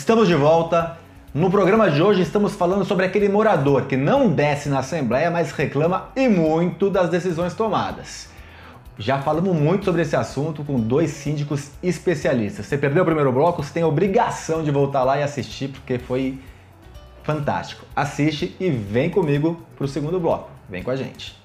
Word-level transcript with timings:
Estamos 0.00 0.26
de 0.26 0.34
volta. 0.34 0.96
No 1.34 1.50
programa 1.50 1.90
de 1.90 2.02
hoje 2.02 2.22
estamos 2.22 2.54
falando 2.54 2.86
sobre 2.86 3.04
aquele 3.04 3.28
morador 3.28 3.84
que 3.84 3.98
não 3.98 4.30
desce 4.30 4.70
na 4.70 4.78
Assembleia, 4.78 5.30
mas 5.30 5.52
reclama 5.52 6.08
e 6.16 6.26
muito 6.26 6.88
das 6.88 7.10
decisões 7.10 7.52
tomadas. 7.52 8.30
Já 8.98 9.20
falamos 9.20 9.54
muito 9.54 9.84
sobre 9.84 10.00
esse 10.00 10.16
assunto 10.16 10.64
com 10.64 10.80
dois 10.80 11.10
síndicos 11.10 11.72
especialistas. 11.82 12.64
Você 12.64 12.78
perdeu 12.78 13.02
o 13.02 13.04
primeiro 13.04 13.30
bloco, 13.30 13.62
você 13.62 13.74
tem 13.74 13.82
a 13.82 13.86
obrigação 13.86 14.64
de 14.64 14.70
voltar 14.70 15.04
lá 15.04 15.18
e 15.18 15.22
assistir, 15.22 15.68
porque 15.68 15.98
foi 15.98 16.40
fantástico. 17.22 17.84
Assiste 17.94 18.56
e 18.58 18.70
vem 18.70 19.10
comigo 19.10 19.60
para 19.76 19.84
o 19.84 19.88
segundo 19.88 20.18
bloco. 20.18 20.48
Vem 20.66 20.82
com 20.82 20.90
a 20.90 20.96
gente. 20.96 21.38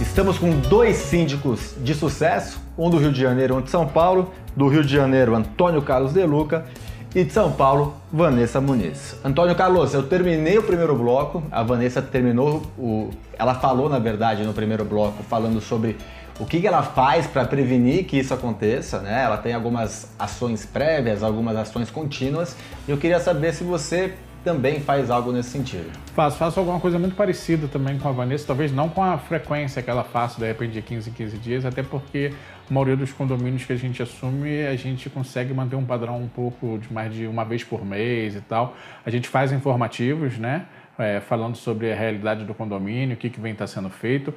Estamos 0.00 0.38
com 0.38 0.50
dois 0.58 0.96
síndicos 0.96 1.76
de 1.78 1.94
sucesso, 1.94 2.60
um 2.76 2.90
do 2.90 2.98
Rio 2.98 3.12
de 3.12 3.20
Janeiro, 3.20 3.54
um 3.54 3.60
de 3.60 3.70
São 3.70 3.86
Paulo. 3.86 4.32
Do 4.56 4.66
Rio 4.66 4.82
de 4.82 4.92
Janeiro, 4.92 5.36
Antônio 5.36 5.80
Carlos 5.80 6.12
De 6.12 6.26
Luca 6.26 6.66
e 7.14 7.24
de 7.24 7.32
São 7.32 7.50
Paulo, 7.52 7.96
Vanessa 8.12 8.60
Muniz. 8.60 9.16
Antônio 9.24 9.54
Carlos, 9.56 9.92
eu 9.92 10.02
terminei 10.04 10.58
o 10.58 10.62
primeiro 10.62 10.96
bloco, 10.96 11.42
a 11.50 11.62
Vanessa 11.62 12.00
terminou 12.00 12.62
o. 12.78 13.10
Ela 13.38 13.54
falou, 13.54 13.88
na 13.88 13.98
verdade, 13.98 14.44
no 14.44 14.52
primeiro 14.52 14.84
bloco, 14.84 15.22
falando 15.24 15.60
sobre 15.60 15.96
o 16.38 16.46
que 16.46 16.66
ela 16.66 16.82
faz 16.82 17.26
para 17.26 17.44
prevenir 17.44 18.04
que 18.04 18.18
isso 18.18 18.32
aconteça, 18.32 19.00
né? 19.00 19.24
Ela 19.24 19.36
tem 19.36 19.52
algumas 19.52 20.08
ações 20.18 20.64
prévias, 20.64 21.22
algumas 21.22 21.56
ações 21.56 21.90
contínuas. 21.90 22.56
E 22.86 22.90
eu 22.90 22.96
queria 22.96 23.20
saber 23.20 23.52
se 23.52 23.64
você 23.64 24.14
também 24.44 24.80
faz 24.80 25.10
algo 25.10 25.32
nesse 25.32 25.50
sentido. 25.50 25.90
Faço, 26.14 26.38
faço 26.38 26.58
alguma 26.58 26.80
coisa 26.80 26.98
muito 26.98 27.14
parecida 27.14 27.68
também 27.68 27.98
com 27.98 28.08
a 28.08 28.12
Vanessa, 28.12 28.46
talvez 28.46 28.72
não 28.72 28.88
com 28.88 29.02
a 29.02 29.18
frequência 29.18 29.82
que 29.82 29.90
ela 29.90 30.04
faça 30.04 30.40
de 30.40 30.46
repente 30.46 30.72
de 30.72 30.82
15 30.82 31.10
em 31.10 31.12
15 31.12 31.38
dias, 31.38 31.64
até 31.64 31.82
porque 31.82 32.32
a 32.68 32.72
maioria 32.72 32.96
dos 32.96 33.12
condomínios 33.12 33.64
que 33.64 33.72
a 33.72 33.76
gente 33.76 34.02
assume, 34.02 34.66
a 34.66 34.76
gente 34.76 35.10
consegue 35.10 35.52
manter 35.52 35.76
um 35.76 35.84
padrão 35.84 36.20
um 36.20 36.28
pouco 36.28 36.78
de 36.78 36.92
mais 36.92 37.12
de 37.12 37.26
uma 37.26 37.44
vez 37.44 37.62
por 37.64 37.84
mês 37.84 38.34
e 38.34 38.40
tal. 38.40 38.74
A 39.04 39.10
gente 39.10 39.28
faz 39.28 39.52
informativos, 39.52 40.38
né? 40.38 40.66
É, 40.98 41.20
falando 41.20 41.56
sobre 41.56 41.90
a 41.90 41.96
realidade 41.96 42.44
do 42.44 42.52
condomínio, 42.52 43.14
o 43.14 43.18
que, 43.18 43.30
que 43.30 43.40
vem 43.40 43.52
estar 43.52 43.64
tá 43.64 43.72
sendo 43.72 43.88
feito 43.88 44.34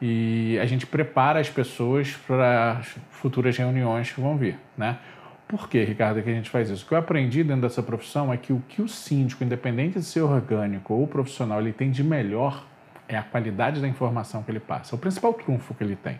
e 0.00 0.58
a 0.60 0.66
gente 0.66 0.86
prepara 0.86 1.40
as 1.40 1.48
pessoas 1.48 2.12
para 2.26 2.82
futuras 3.10 3.56
reuniões 3.56 4.10
que 4.10 4.20
vão 4.20 4.36
vir, 4.36 4.58
né? 4.76 4.98
Por 5.56 5.68
que, 5.68 5.84
Ricardo, 5.84 6.20
que 6.20 6.28
a 6.28 6.34
gente 6.34 6.50
faz 6.50 6.68
isso? 6.68 6.84
O 6.84 6.88
que 6.88 6.94
eu 6.94 6.98
aprendi 6.98 7.44
dentro 7.44 7.62
dessa 7.62 7.80
profissão 7.80 8.32
é 8.32 8.36
que 8.36 8.52
o 8.52 8.60
que 8.68 8.82
o 8.82 8.88
síndico, 8.88 9.44
independente 9.44 10.00
de 10.00 10.04
ser 10.04 10.20
orgânico 10.20 10.94
ou 10.94 11.06
profissional, 11.06 11.60
ele 11.60 11.72
tem 11.72 11.92
de 11.92 12.02
melhor 12.02 12.64
é 13.08 13.16
a 13.16 13.22
qualidade 13.22 13.80
da 13.80 13.86
informação 13.86 14.42
que 14.42 14.50
ele 14.50 14.58
passa. 14.58 14.94
É 14.94 14.96
o 14.96 14.98
principal 14.98 15.32
trunfo 15.34 15.74
que 15.74 15.84
ele 15.84 15.94
tem. 15.94 16.18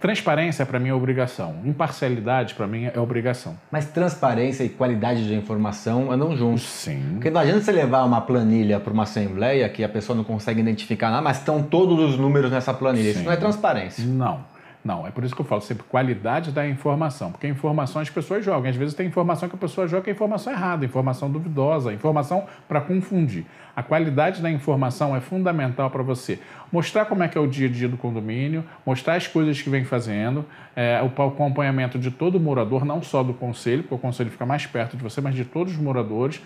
Transparência, 0.00 0.64
para 0.66 0.78
mim, 0.78 0.88
é 0.88 0.94
obrigação. 0.94 1.56
Imparcialidade, 1.64 2.54
para 2.54 2.66
mim, 2.66 2.90
é 2.92 2.98
obrigação. 2.98 3.56
Mas 3.70 3.86
transparência 3.86 4.64
e 4.64 4.68
qualidade 4.68 5.26
de 5.26 5.34
informação 5.34 6.10
andam 6.10 6.36
juntos. 6.36 6.62
Sim. 6.62 7.02
Porque 7.12 7.30
não 7.30 7.40
adianta 7.40 7.60
você 7.60 7.72
levar 7.72 8.04
uma 8.04 8.20
planilha 8.20 8.80
para 8.80 8.92
uma 8.92 9.04
assembleia 9.04 9.68
que 9.68 9.84
a 9.84 9.88
pessoa 9.88 10.16
não 10.16 10.24
consegue 10.24 10.60
identificar 10.60 11.10
nada, 11.10 11.22
mas 11.22 11.38
estão 11.38 11.62
todos 11.62 11.98
os 11.98 12.18
números 12.18 12.50
nessa 12.50 12.74
planilha. 12.74 13.12
Sim. 13.12 13.18
Isso 13.18 13.24
não 13.24 13.32
é 13.32 13.36
transparência. 13.36 14.04
Não. 14.04 14.55
Não, 14.86 15.04
é 15.04 15.10
por 15.10 15.24
isso 15.24 15.34
que 15.34 15.40
eu 15.40 15.44
falo 15.44 15.60
sempre 15.60 15.82
qualidade 15.82 16.52
da 16.52 16.64
informação, 16.64 17.32
porque 17.32 17.48
informação 17.48 18.00
as 18.00 18.08
pessoas 18.08 18.44
jogam. 18.44 18.70
Às 18.70 18.76
vezes 18.76 18.94
tem 18.94 19.04
informação 19.04 19.48
que 19.48 19.56
a 19.56 19.58
pessoa 19.58 19.88
joga 19.88 20.04
que 20.04 20.10
é 20.10 20.12
informação 20.12 20.52
errada, 20.52 20.84
informação 20.84 21.28
duvidosa, 21.28 21.92
informação 21.92 22.46
para 22.68 22.80
confundir. 22.80 23.44
A 23.74 23.82
qualidade 23.82 24.40
da 24.40 24.48
informação 24.48 25.16
é 25.16 25.20
fundamental 25.20 25.90
para 25.90 26.04
você 26.04 26.38
mostrar 26.70 27.04
como 27.06 27.24
é 27.24 27.28
que 27.28 27.36
é 27.36 27.40
o 27.40 27.48
dia 27.48 27.66
a 27.66 27.70
dia 27.70 27.88
do 27.88 27.96
condomínio, 27.96 28.64
mostrar 28.86 29.16
as 29.16 29.26
coisas 29.26 29.60
que 29.60 29.68
vem 29.68 29.84
fazendo, 29.84 30.44
é, 30.76 31.02
o 31.02 31.22
acompanhamento 31.22 31.98
de 31.98 32.12
todo 32.12 32.38
morador, 32.38 32.84
não 32.84 33.02
só 33.02 33.24
do 33.24 33.34
conselho, 33.34 33.82
porque 33.82 33.96
o 33.96 33.98
conselho 33.98 34.30
fica 34.30 34.46
mais 34.46 34.66
perto 34.66 34.96
de 34.96 35.02
você, 35.02 35.20
mas 35.20 35.34
de 35.34 35.44
todos 35.44 35.72
os 35.72 35.80
moradores. 35.80 36.40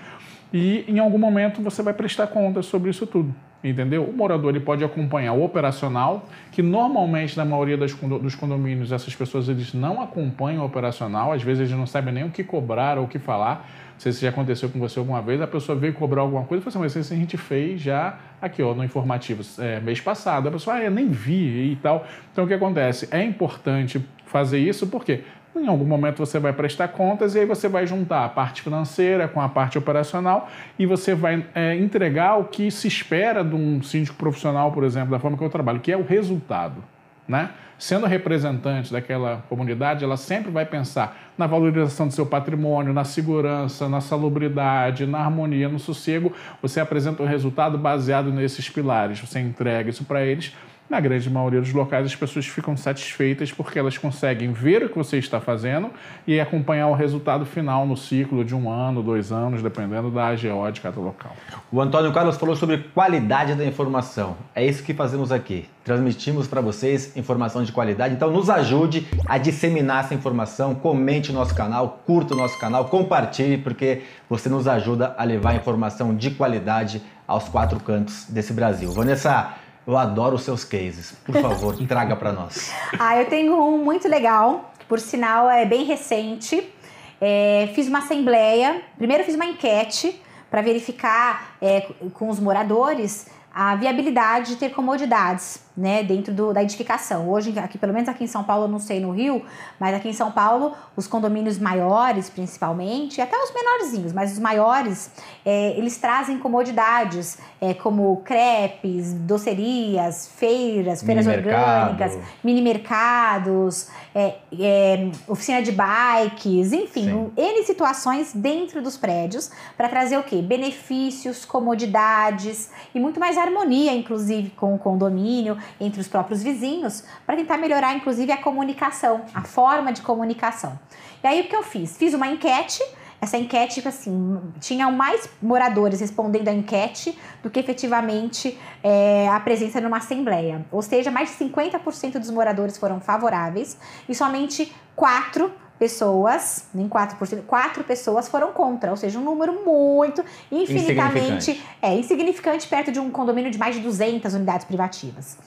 E 0.53 0.85
em 0.89 0.99
algum 0.99 1.19
momento 1.19 1.63
você 1.63 1.83
vai 1.83 1.95
prestar 1.95 2.27
contas 2.29 2.67
sobre 2.67 2.91
isso 2.91 3.07
tudo 3.07 3.35
entendeu? 3.63 4.05
O 4.05 4.13
morador 4.13 4.51
ele 4.51 4.65
pode 4.65 4.83
acompanhar 4.83 5.35
o 5.35 5.45
operacional, 5.45 6.27
que 6.51 6.63
normalmente 6.63 7.37
na 7.37 7.45
maioria 7.45 7.77
das, 7.77 7.93
dos 7.93 8.35
condomínios 8.35 8.91
essas 8.91 9.15
pessoas 9.15 9.49
eles 9.49 9.75
não 9.75 10.01
acompanham 10.01 10.63
o 10.63 10.67
operacional, 10.67 11.33
às 11.33 11.43
vezes 11.43 11.61
eles 11.61 11.73
não 11.73 11.87
sabem 11.87 12.15
nem 12.15 12.25
o 12.25 12.31
que 12.31 12.43
cobrar 12.43 12.99
ou 12.99 13.05
o 13.05 13.09
que 13.09 13.19
falar. 13.19 13.69
Não 13.93 14.01
sei 14.01 14.13
se 14.13 14.23
já 14.23 14.31
aconteceu 14.31 14.71
com 14.71 14.79
você 14.79 14.99
alguma 14.99 15.21
vez, 15.21 15.43
a 15.43 15.47
pessoa 15.47 15.77
veio 15.77 15.93
cobrar 15.93 16.23
alguma 16.23 16.45
coisa 16.45 16.63
e 16.63 16.65
falou 16.65 16.87
assim, 16.87 16.99
mas 16.99 17.05
isso 17.05 17.13
a 17.13 17.17
gente 17.17 17.37
fez 17.37 17.83
já 17.83 18.19
aqui 18.41 18.63
ó, 18.63 18.73
no 18.73 18.83
informativo 18.83 19.43
é, 19.59 19.79
mês 19.79 20.01
passado. 20.01 20.49
A 20.49 20.53
pessoa, 20.53 20.77
ah, 20.77 20.85
eu 20.85 20.91
nem 20.91 21.11
vi 21.11 21.73
e 21.73 21.77
tal. 21.83 22.07
Então 22.33 22.45
o 22.45 22.49
que 22.49 22.55
acontece? 22.55 23.09
É 23.11 23.23
importante 23.23 24.03
fazer 24.25 24.59
isso 24.59 24.87
porque 24.87 25.23
em 25.55 25.67
algum 25.67 25.85
momento 25.85 26.19
você 26.19 26.39
vai 26.39 26.53
prestar 26.53 26.89
contas 26.89 27.35
e 27.35 27.41
aí 27.41 27.47
você 27.47 27.69
vai 27.69 27.87
juntar 27.87 28.25
a 28.25 28.29
parte 28.29 28.63
financeira 28.63 29.27
com 29.27 29.41
a 29.41 29.49
parte 29.49 29.77
operacional 29.77 30.49
e 30.79 30.87
você 30.87 31.15
vai 31.15 31.45
é, 31.55 31.77
entregar 31.77 32.37
o 32.37 32.45
que 32.45 32.71
se 32.71 32.87
espera 32.87 33.43
de 33.43 33.55
um 33.55 33.83
síndico 33.83 34.17
profissional, 34.17 34.71
por 34.73 34.85
exemplo, 34.85 35.11
da 35.11 35.19
forma 35.19 35.37
que 35.37 35.45
eu 35.45 35.51
trabalho, 35.51 35.81
que 35.81 35.91
é 35.91 35.97
o 35.97 36.05
resultado. 36.05 36.83
Né? 37.27 37.51
Sendo 37.79 38.07
representante 38.07 38.93
daquela 38.93 39.43
comunidade, 39.49 40.05
ela 40.05 40.17
sempre 40.17 40.51
vai 40.51 40.67
pensar 40.67 41.33
na 41.39 41.47
valorização 41.47 42.09
do 42.09 42.13
seu 42.13 42.27
patrimônio, 42.27 42.93
na 42.93 43.05
segurança, 43.05 43.89
na 43.89 44.01
salubridade, 44.01 45.07
na 45.07 45.19
harmonia, 45.19 45.69
no 45.69 45.79
sossego. 45.79 46.33
Você 46.61 46.79
apresenta 46.79 47.23
um 47.23 47.27
resultado 47.27 47.79
baseado 47.79 48.31
nesses 48.31 48.69
pilares. 48.69 49.21
Você 49.21 49.41
entrega 49.41 49.89
isso 49.89 50.05
para 50.05 50.23
eles 50.23 50.53
na 50.91 50.99
grande 50.99 51.31
maioria 51.31 51.61
dos 51.61 51.73
locais, 51.73 52.05
as 52.05 52.17
pessoas 52.17 52.47
ficam 52.47 52.77
satisfeitas 52.77 53.53
porque 53.53 53.79
elas 53.79 53.97
conseguem 53.97 54.53
ver 54.53 54.83
o 54.83 54.89
que 54.89 54.99
você 54.99 55.19
está 55.19 55.41
fazendo 55.41 55.89
e 56.27 56.41
acompanhar 56.41 56.89
o 56.89 56.95
resultado 56.95 57.47
final 57.47 57.87
no 57.87 57.97
ciclo 57.97 58.45
de 58.45 58.57
um 58.57 58.69
ano, 58.69 59.01
dois 59.01 59.31
anos, 59.31 59.63
dependendo 59.63 60.11
da 60.11 60.27
AGO 60.27 60.73
de 60.73 60.81
cada 60.81 61.01
local. 61.01 61.37
O 61.71 61.81
Antônio 61.81 62.13
Carlos 62.13 62.37
falou 62.37 62.57
sobre 62.57 62.79
qualidade 62.79 63.55
da 63.55 63.65
informação. 63.65 64.37
É 64.53 64.67
isso 64.67 64.83
que 64.83 64.93
fazemos 64.93 65.31
aqui. 65.31 65.69
Transmitimos 65.85 66.49
para 66.49 66.61
vocês 66.61 67.17
informação 67.17 67.63
de 67.63 67.71
qualidade. 67.71 68.15
Então, 68.15 68.31
nos 68.31 68.51
ajude 68.51 69.07
a 69.27 69.39
disseminar 69.39 70.05
essa 70.05 70.15
informação. 70.15 70.75
Comente 70.75 71.31
o 71.31 71.33
nosso 71.33 71.55
canal, 71.55 72.01
curta 72.05 72.35
o 72.35 72.37
nosso 72.37 72.59
canal, 72.59 72.87
compartilhe, 72.87 73.59
porque 73.59 74.03
você 74.29 74.49
nos 74.49 74.67
ajuda 74.67 75.15
a 75.17 75.23
levar 75.23 75.55
informação 75.55 76.15
de 76.17 76.33
qualidade 76.33 77.01
aos 77.31 77.49
quatro 77.49 77.79
cantos 77.79 78.27
desse 78.29 78.53
Brasil. 78.53 78.91
Vanessa, 78.91 79.55
eu 79.87 79.97
adoro 79.97 80.37
os 80.37 80.43
seus 80.43 80.65
cases. 80.65 81.13
Por 81.25 81.35
favor, 81.41 81.77
traga 81.87 82.17
para 82.17 82.33
nós. 82.33 82.73
Ah, 82.99 83.19
eu 83.19 83.27
tenho 83.27 83.55
um 83.57 83.85
muito 83.85 84.09
legal, 84.09 84.73
que 84.79 84.85
por 84.85 85.01
sinal 85.01 85.51
é 85.51 85.65
bem 85.65 85.85
recente. 85.85 86.73
É, 87.21 87.71
fiz 87.75 87.87
uma 87.89 87.99
assembleia, 87.99 88.83
primeiro 88.97 89.25
fiz 89.25 89.35
uma 89.35 89.45
enquete 89.45 90.21
para 90.51 90.63
verificar 90.63 91.57
é, 91.61 91.87
com 92.15 92.29
os 92.29 92.41
moradores 92.41 93.27
a 93.53 93.75
viabilidade 93.75 94.51
de 94.51 94.57
ter 94.57 94.71
comodidades 94.71 95.61
né, 95.77 96.03
dentro 96.03 96.33
do, 96.35 96.53
da 96.53 96.63
edificação. 96.63 97.31
Hoje, 97.31 97.59
aqui, 97.59 97.79
pelo 97.79 97.93
menos 97.93 98.09
aqui 98.09 98.25
em 98.25 98.27
São 98.27 98.45
Paulo, 98.45 98.65
eu 98.65 98.69
não 98.69 98.79
sei 98.79 99.01
no 99.01 99.11
Rio, 99.11 99.43
mas 99.79 99.95
aqui 99.95 100.09
em 100.09 100.13
São 100.13 100.31
Paulo, 100.31 100.75
os 100.95 101.07
condomínios 101.07 101.59
maiores, 101.59 102.29
principalmente, 102.29 103.21
até 103.21 103.37
os 103.37 103.53
menorzinhos, 103.53 104.13
mas 104.13 104.33
os 104.33 104.39
maiores, 104.39 105.11
é, 105.45 105.71
eles 105.79 105.97
trazem 105.97 106.39
comodidades, 106.39 107.39
é, 107.61 107.73
como 107.73 108.17
crepes, 108.19 109.15
docerias, 109.15 110.29
feiras, 110.37 111.03
feiras 111.03 111.27
mini 111.27 111.39
orgânicas, 111.39 112.19
mini 112.45 112.61
mercados, 112.61 113.89
é, 114.15 114.35
é, 114.59 115.11
oficina 115.27 115.63
de 115.63 115.73
bikes, 115.73 116.73
enfim, 116.73 117.33
N 117.37 117.63
situações 117.65 118.33
dentro 118.35 118.83
dos 118.83 118.97
prédios 118.97 119.51
para 119.77 119.89
trazer 119.89 120.19
o 120.19 120.23
quê? 120.23 120.43
Benefícios, 120.43 121.45
comodidades 121.45 122.71
e 122.95 123.01
muito 123.01 123.19
mais 123.19 123.39
harmonia, 123.43 123.93
inclusive, 123.93 124.51
com 124.51 124.75
o 124.75 124.79
condomínio 124.79 125.57
entre 125.81 126.01
os 126.01 126.09
próprios 126.09 126.43
vizinhos, 126.43 127.05
para 127.27 127.37
tentar 127.37 127.57
melhorar, 127.59 127.95
inclusive, 127.95 128.31
a 128.33 128.37
comunicação, 128.37 129.23
a 129.35 129.43
forma 129.43 129.93
de 129.93 130.03
comunicação. 130.03 130.79
E 131.23 131.27
aí 131.27 131.41
o 131.43 131.49
que 131.49 131.57
eu 131.57 131.63
fiz? 131.63 131.97
Fiz 131.97 132.15
uma 132.15 132.27
enquete. 132.27 132.83
Essa 133.21 133.37
enquete, 133.37 133.75
tipo 133.75 133.89
assim, 133.89 134.41
tinha 134.61 134.91
mais 134.91 135.29
moradores 135.43 136.01
respondendo 136.01 136.49
a 136.49 136.53
enquete 136.53 137.19
do 137.43 137.51
que 137.51 137.61
efetivamente 137.61 138.59
é, 138.83 139.29
a 139.29 139.39
presença 139.41 139.79
numa 139.79 139.99
assembleia. 139.99 140.65
Ou 140.73 140.81
seja, 140.81 141.11
mais 141.11 141.31
de 141.31 141.45
50% 141.45 142.19
dos 142.19 142.31
moradores 142.31 142.79
foram 142.79 142.99
favoráveis 142.99 143.77
e 144.09 144.15
somente 144.15 144.75
quatro 144.97 145.53
pessoas, 145.81 146.67
nem 146.75 146.87
4%, 146.87 147.43
quatro 147.47 147.83
pessoas 147.83 148.29
foram 148.29 148.53
contra, 148.53 148.91
ou 148.91 148.97
seja, 148.99 149.19
um 149.19 149.25
número 149.25 149.65
muito, 149.65 150.23
infinitamente 150.53 151.53
insignificante. 151.53 151.67
É, 151.81 151.95
insignificante 151.95 152.69
perto 152.69 152.93
de 152.93 153.01
um 153.01 153.11
condomínio 153.11 153.51
de 153.51 153.59
mais 153.59 153.75
de 153.75 153.81
200 153.81 154.35
unidades 154.35 154.67
privativas. 154.67 155.39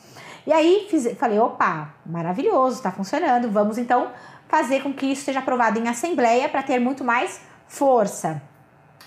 E 0.47 0.51
aí 0.51 0.87
fiz, 0.89 1.15
falei, 1.19 1.37
opa, 1.37 1.93
maravilhoso, 2.03 2.77
está 2.77 2.91
funcionando, 2.91 3.49
vamos 3.51 3.77
então 3.77 4.09
fazer 4.47 4.81
com 4.81 4.91
que 4.91 5.05
isso 5.05 5.23
seja 5.23 5.37
aprovado 5.37 5.79
em 5.79 5.87
assembleia 5.87 6.49
para 6.49 6.63
ter 6.63 6.79
muito 6.79 7.03
mais 7.03 7.39
força. 7.67 8.41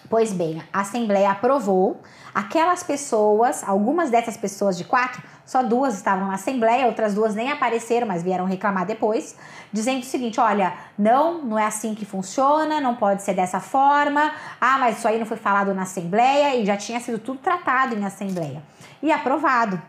Pois 0.09 0.33
bem, 0.33 0.63
a 0.73 0.81
Assembleia 0.81 1.31
aprovou. 1.31 2.01
Aquelas 2.35 2.83
pessoas, 2.83 3.65
algumas 3.67 4.11
dessas 4.11 4.37
pessoas 4.37 4.77
de 4.77 4.85
quatro, 4.85 5.23
só 5.45 5.63
duas 5.63 5.95
estavam 5.95 6.27
na 6.29 6.35
Assembleia, 6.35 6.87
outras 6.87 7.15
duas 7.15 7.35
nem 7.35 7.51
apareceram, 7.51 8.07
mas 8.07 8.23
vieram 8.23 8.45
reclamar 8.45 8.85
depois, 8.85 9.37
dizendo 9.73 10.03
o 10.03 10.05
seguinte: 10.05 10.39
olha, 10.39 10.75
não, 10.99 11.43
não 11.43 11.59
é 11.59 11.65
assim 11.65 11.95
que 11.95 12.05
funciona, 12.05 12.81
não 12.81 12.95
pode 12.95 13.23
ser 13.23 13.35
dessa 13.35 13.59
forma. 13.59 14.33
Ah, 14.61 14.77
mas 14.79 14.99
isso 14.99 15.09
aí 15.09 15.19
não 15.19 15.27
foi 15.27 15.37
falado 15.37 15.73
na 15.73 15.83
Assembleia 15.83 16.57
e 16.57 16.67
já 16.67 16.77
tinha 16.77 17.01
sido 17.01 17.19
tudo 17.19 17.39
tratado 17.39 17.95
em 17.95 18.05
Assembleia. 18.05 18.63
E 19.03 19.11
aprovado. 19.11 19.81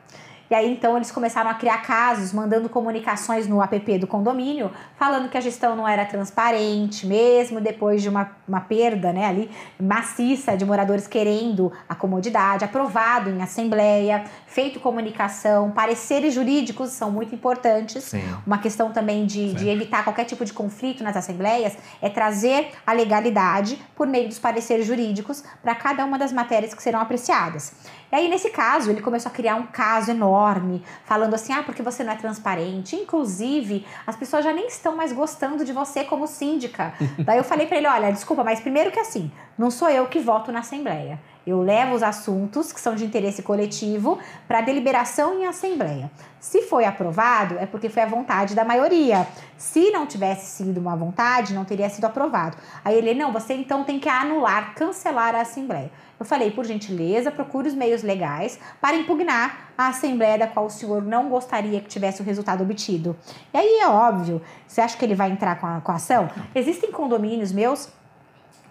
E 0.50 0.56
aí 0.56 0.72
então 0.72 0.96
eles 0.96 1.12
começaram 1.12 1.50
a 1.50 1.54
criar 1.54 1.80
casos, 1.80 2.32
mandando 2.32 2.70
comunicações 2.70 3.48
no 3.48 3.62
app 3.62 3.98
do 3.98 4.08
condomínio, 4.08 4.72
falando 4.98 5.30
que 5.30 5.38
a 5.38 5.42
gestão 5.42 5.76
não 5.76 5.88
era 5.88 6.06
transparente, 6.06 7.06
mesmo 7.06 7.60
depois 7.60 8.02
de 8.02 8.10
uma, 8.10 8.32
uma 8.48 8.62
perda 8.62 9.12
né, 9.12 9.26
ali 9.26 9.50
maciça 9.80 10.56
de 10.56 10.66
moradores 10.66 11.08
querendo 11.08 11.72
a 11.88 11.96
comodidade, 11.96 12.64
aprovado 12.64 13.30
em 13.30 13.42
assembleia, 13.42 14.24
feito 14.46 14.80
comunicação, 14.80 15.72
pareceres 15.72 16.34
jurídicos 16.34 16.92
são 16.92 17.12
muito 17.12 17.36
importantes. 17.36 18.06
Sim. 18.06 18.24
Uma 18.46 18.58
questão 18.58 18.92
também 18.92 19.26
de, 19.26 19.54
de 19.54 19.68
evitar 19.68 20.04
qualquer 20.04 20.26
tipo 20.26 20.46
de 20.46 20.54
conflito 20.54 21.04
nas 21.04 21.18
assembleias 21.18 21.78
é 22.02 22.10
trazer 22.10 22.72
a 22.86 22.94
legalidade 22.94 23.82
por 23.96 24.08
meio 24.08 24.28
dos 24.28 24.40
pareceres 24.40 24.86
jurídicos 24.86 25.44
para 25.62 25.76
cada 25.76 26.06
uma 26.06 26.18
das 26.18 26.32
matérias 26.32 26.74
que 26.74 26.82
serão 26.82 27.00
apreciadas. 27.00 27.74
E 28.12 28.16
aí, 28.16 28.30
nesse 28.30 28.50
caso, 28.50 28.90
ele 28.90 29.02
começou 29.02 29.32
a 29.32 29.36
criar 29.36 29.56
um 29.56 29.68
caso 29.68 30.12
enorme, 30.12 30.84
falando 31.06 31.34
assim: 31.34 31.54
ah, 31.54 31.64
porque 31.64 31.82
você 31.84 32.04
não 32.04 32.14
é 32.14 32.16
transparente. 32.16 32.96
Inclusive, 32.96 33.86
as 34.06 34.16
pessoas 34.16 34.44
já 34.44 34.54
nem 34.54 34.68
estão 34.68 34.96
mais 34.96 35.12
gostando 35.12 35.66
de 35.66 35.74
você 35.74 36.04
como 36.04 36.28
síndica. 36.28 36.94
Daí 37.20 37.38
eu 37.38 37.44
falei 37.44 37.68
para 37.68 37.78
ele: 37.78 37.88
olha, 37.88 38.12
desculpa, 38.12 38.44
mas 38.44 38.60
primeiro 38.60 38.92
que 38.92 39.00
assim, 39.00 39.32
não 39.58 39.70
sou 39.70 39.90
eu 39.90 40.08
que 40.08 40.20
voto 40.20 40.52
na 40.52 40.60
Assembleia. 40.60 41.20
Eu 41.48 41.62
levo 41.62 41.96
os 41.96 42.04
assuntos 42.04 42.74
que 42.74 42.82
são 42.82 42.94
de 42.94 43.06
interesse 43.06 43.42
coletivo 43.42 44.20
para 44.50 44.60
deliberação 44.60 45.40
em 45.40 45.46
assembleia. 45.46 46.12
Se 46.42 46.64
foi 46.64 46.84
aprovado, 46.84 47.58
é 47.58 47.66
porque 47.66 47.88
foi 47.88 48.04
a 48.04 48.06
vontade 48.06 48.54
da 48.54 48.66
maioria. 48.66 49.26
Se 49.58 49.90
não 49.90 50.06
tivesse 50.06 50.58
sido 50.58 50.78
uma 50.78 50.94
vontade, 50.94 51.54
não 51.54 51.64
teria 51.64 51.90
sido 51.90 52.04
aprovado. 52.04 52.58
Aí 52.84 52.98
ele, 52.98 53.14
não, 53.14 53.32
você 53.32 53.54
então 53.54 53.86
tem 53.86 53.98
que 53.98 54.10
anular, 54.10 54.76
cancelar 54.76 55.34
a 55.36 55.42
assembleia. 55.42 55.90
Eu 56.20 56.26
falei, 56.26 56.52
por 56.52 56.66
gentileza, 56.66 57.32
procure 57.32 57.70
os 57.70 57.74
meios 57.74 58.04
legais 58.04 58.60
para 58.82 58.98
impugnar 58.98 59.72
a 59.78 59.88
assembleia 59.88 60.38
da 60.38 60.48
qual 60.48 60.66
o 60.66 60.70
senhor 60.70 61.02
não 61.02 61.30
gostaria 61.30 61.80
que 61.80 61.88
tivesse 61.88 62.22
o 62.22 62.26
resultado 62.26 62.62
obtido. 62.62 63.16
E 63.54 63.58
aí 63.58 63.80
é 63.80 63.88
óbvio, 63.88 64.42
você 64.68 64.82
acha 64.82 64.98
que 64.98 65.06
ele 65.06 65.16
vai 65.16 65.32
entrar 65.32 65.60
com 65.60 65.68
a, 65.68 65.80
com 65.80 65.92
a 65.94 65.96
ação? 65.96 66.30
Existem 66.54 66.92
condomínios 66.92 67.54
meus 67.54 67.88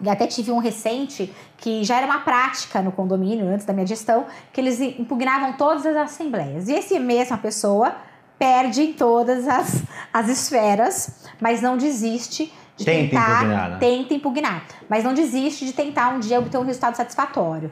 e 0.01 0.09
até 0.09 0.27
tive 0.27 0.51
um 0.51 0.59
recente 0.59 1.33
que 1.57 1.83
já 1.83 1.97
era 1.97 2.05
uma 2.05 2.19
prática 2.19 2.81
no 2.81 2.91
condomínio, 2.91 3.47
antes 3.47 3.65
da 3.65 3.73
minha 3.73 3.87
gestão, 3.87 4.25
que 4.53 4.61
eles 4.61 4.79
impugnavam 4.79 5.53
todas 5.53 5.85
as 5.85 5.95
assembleias. 5.95 6.67
E 6.67 6.73
esse 6.73 6.99
mesma 6.99 7.37
pessoa 7.37 7.95
perde 8.37 8.81
em 8.81 8.93
todas 8.93 9.47
as, 9.47 9.83
as 10.13 10.29
esferas, 10.29 11.25
mas 11.41 11.61
não 11.61 11.77
desiste 11.77 12.53
de 12.75 12.85
Tenta 12.85 13.09
tentar, 13.09 13.37
impugnar, 13.37 13.69
né? 13.71 13.77
tenta 13.79 14.13
impugnar, 14.13 14.63
mas 14.87 15.03
não 15.03 15.13
desiste 15.13 15.65
de 15.65 15.73
tentar 15.73 16.09
um 16.09 16.19
dia 16.19 16.37
obter 16.37 16.59
um 16.59 16.63
resultado 16.63 16.95
satisfatório. 16.95 17.71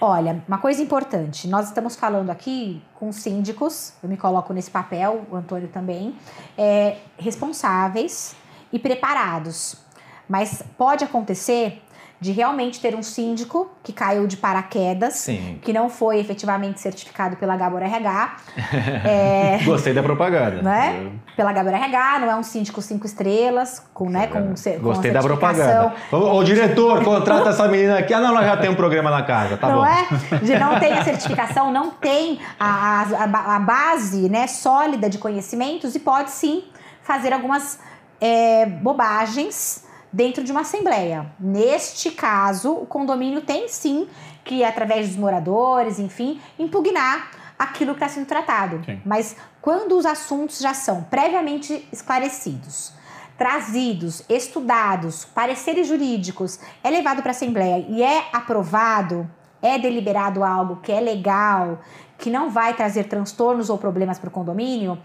Olha, 0.00 0.42
uma 0.46 0.58
coisa 0.58 0.82
importante, 0.82 1.48
nós 1.48 1.68
estamos 1.68 1.96
falando 1.96 2.30
aqui 2.30 2.82
com 2.94 3.12
síndicos, 3.12 3.94
eu 4.02 4.08
me 4.08 4.16
coloco 4.16 4.52
nesse 4.52 4.70
papel, 4.70 5.26
o 5.30 5.36
Antônio 5.36 5.68
também, 5.68 6.14
é, 6.56 6.98
responsáveis 7.18 8.34
e 8.72 8.78
preparados. 8.78 9.85
Mas 10.28 10.62
pode 10.76 11.04
acontecer 11.04 11.82
de 12.18 12.32
realmente 12.32 12.80
ter 12.80 12.94
um 12.94 13.02
síndico 13.02 13.70
que 13.82 13.92
caiu 13.92 14.26
de 14.26 14.38
paraquedas, 14.38 15.16
Sim. 15.16 15.58
que 15.62 15.70
não 15.70 15.90
foi 15.90 16.18
efetivamente 16.18 16.80
certificado 16.80 17.36
pela 17.36 17.54
Gabor 17.58 17.82
RH. 17.82 18.36
é, 19.04 19.58
Gostei 19.62 19.92
da 19.92 20.02
propaganda. 20.02 20.62
né? 20.62 21.12
Pela 21.36 21.52
Gabor 21.52 21.74
RH, 21.74 22.20
não 22.20 22.30
é 22.30 22.34
um 22.34 22.42
síndico 22.42 22.80
cinco 22.80 23.04
estrelas, 23.04 23.82
com, 23.92 24.08
né, 24.08 24.28
com, 24.28 24.56
ce- 24.56 24.78
com 24.78 24.84
Gostei 24.84 25.10
da 25.10 25.20
propaganda. 25.20 25.92
Ô, 26.10 26.42
diretor, 26.42 27.04
contrata 27.04 27.50
essa 27.50 27.68
menina 27.68 27.98
aqui. 27.98 28.14
Ah, 28.14 28.20
não, 28.20 28.32
nós 28.32 28.46
já 28.46 28.56
tem 28.56 28.70
um 28.70 28.74
programa 28.74 29.10
na 29.10 29.22
casa, 29.22 29.58
tá 29.58 29.68
não 29.68 29.76
bom. 29.80 29.84
é? 29.86 30.38
De 30.42 30.58
não 30.58 30.80
tem 30.80 30.94
a 30.94 31.04
certificação, 31.04 31.70
não 31.70 31.90
tem 31.90 32.40
a, 32.58 33.02
a, 33.02 33.56
a 33.56 33.58
base 33.58 34.30
né, 34.30 34.46
sólida 34.46 35.10
de 35.10 35.18
conhecimentos 35.18 35.94
e 35.94 35.98
pode 35.98 36.30
sim 36.30 36.64
fazer 37.02 37.34
algumas 37.34 37.78
é, 38.18 38.64
bobagens 38.64 39.84
dentro 40.12 40.42
de 40.42 40.52
uma 40.52 40.62
assembleia. 40.62 41.26
Neste 41.38 42.10
caso, 42.10 42.72
o 42.72 42.86
condomínio 42.86 43.40
tem 43.40 43.68
sim 43.68 44.08
que, 44.44 44.64
através 44.64 45.08
dos 45.08 45.16
moradores, 45.16 45.98
enfim, 45.98 46.40
impugnar 46.58 47.30
aquilo 47.58 47.94
que 47.94 48.02
está 48.02 48.08
sendo 48.08 48.26
tratado. 48.26 48.82
Sim. 48.84 49.00
Mas 49.04 49.36
quando 49.60 49.96
os 49.96 50.06
assuntos 50.06 50.58
já 50.58 50.74
são 50.74 51.02
previamente 51.04 51.88
esclarecidos, 51.92 52.92
trazidos, 53.36 54.22
estudados, 54.28 55.24
pareceres 55.24 55.88
jurídicos, 55.88 56.58
é 56.82 56.90
levado 56.90 57.22
para 57.22 57.30
a 57.30 57.34
Assembleia 57.34 57.84
e 57.88 58.02
é 58.02 58.28
aprovado, 58.32 59.28
é 59.60 59.78
deliberado 59.78 60.44
algo 60.44 60.76
que 60.76 60.92
é 60.92 61.00
legal, 61.00 61.80
que 62.18 62.30
não 62.30 62.50
vai 62.50 62.74
trazer 62.74 63.04
transtornos 63.04 63.68
ou 63.68 63.76
problemas 63.76 64.18
para 64.18 64.28
o 64.28 64.30
condomínio, 64.30 64.98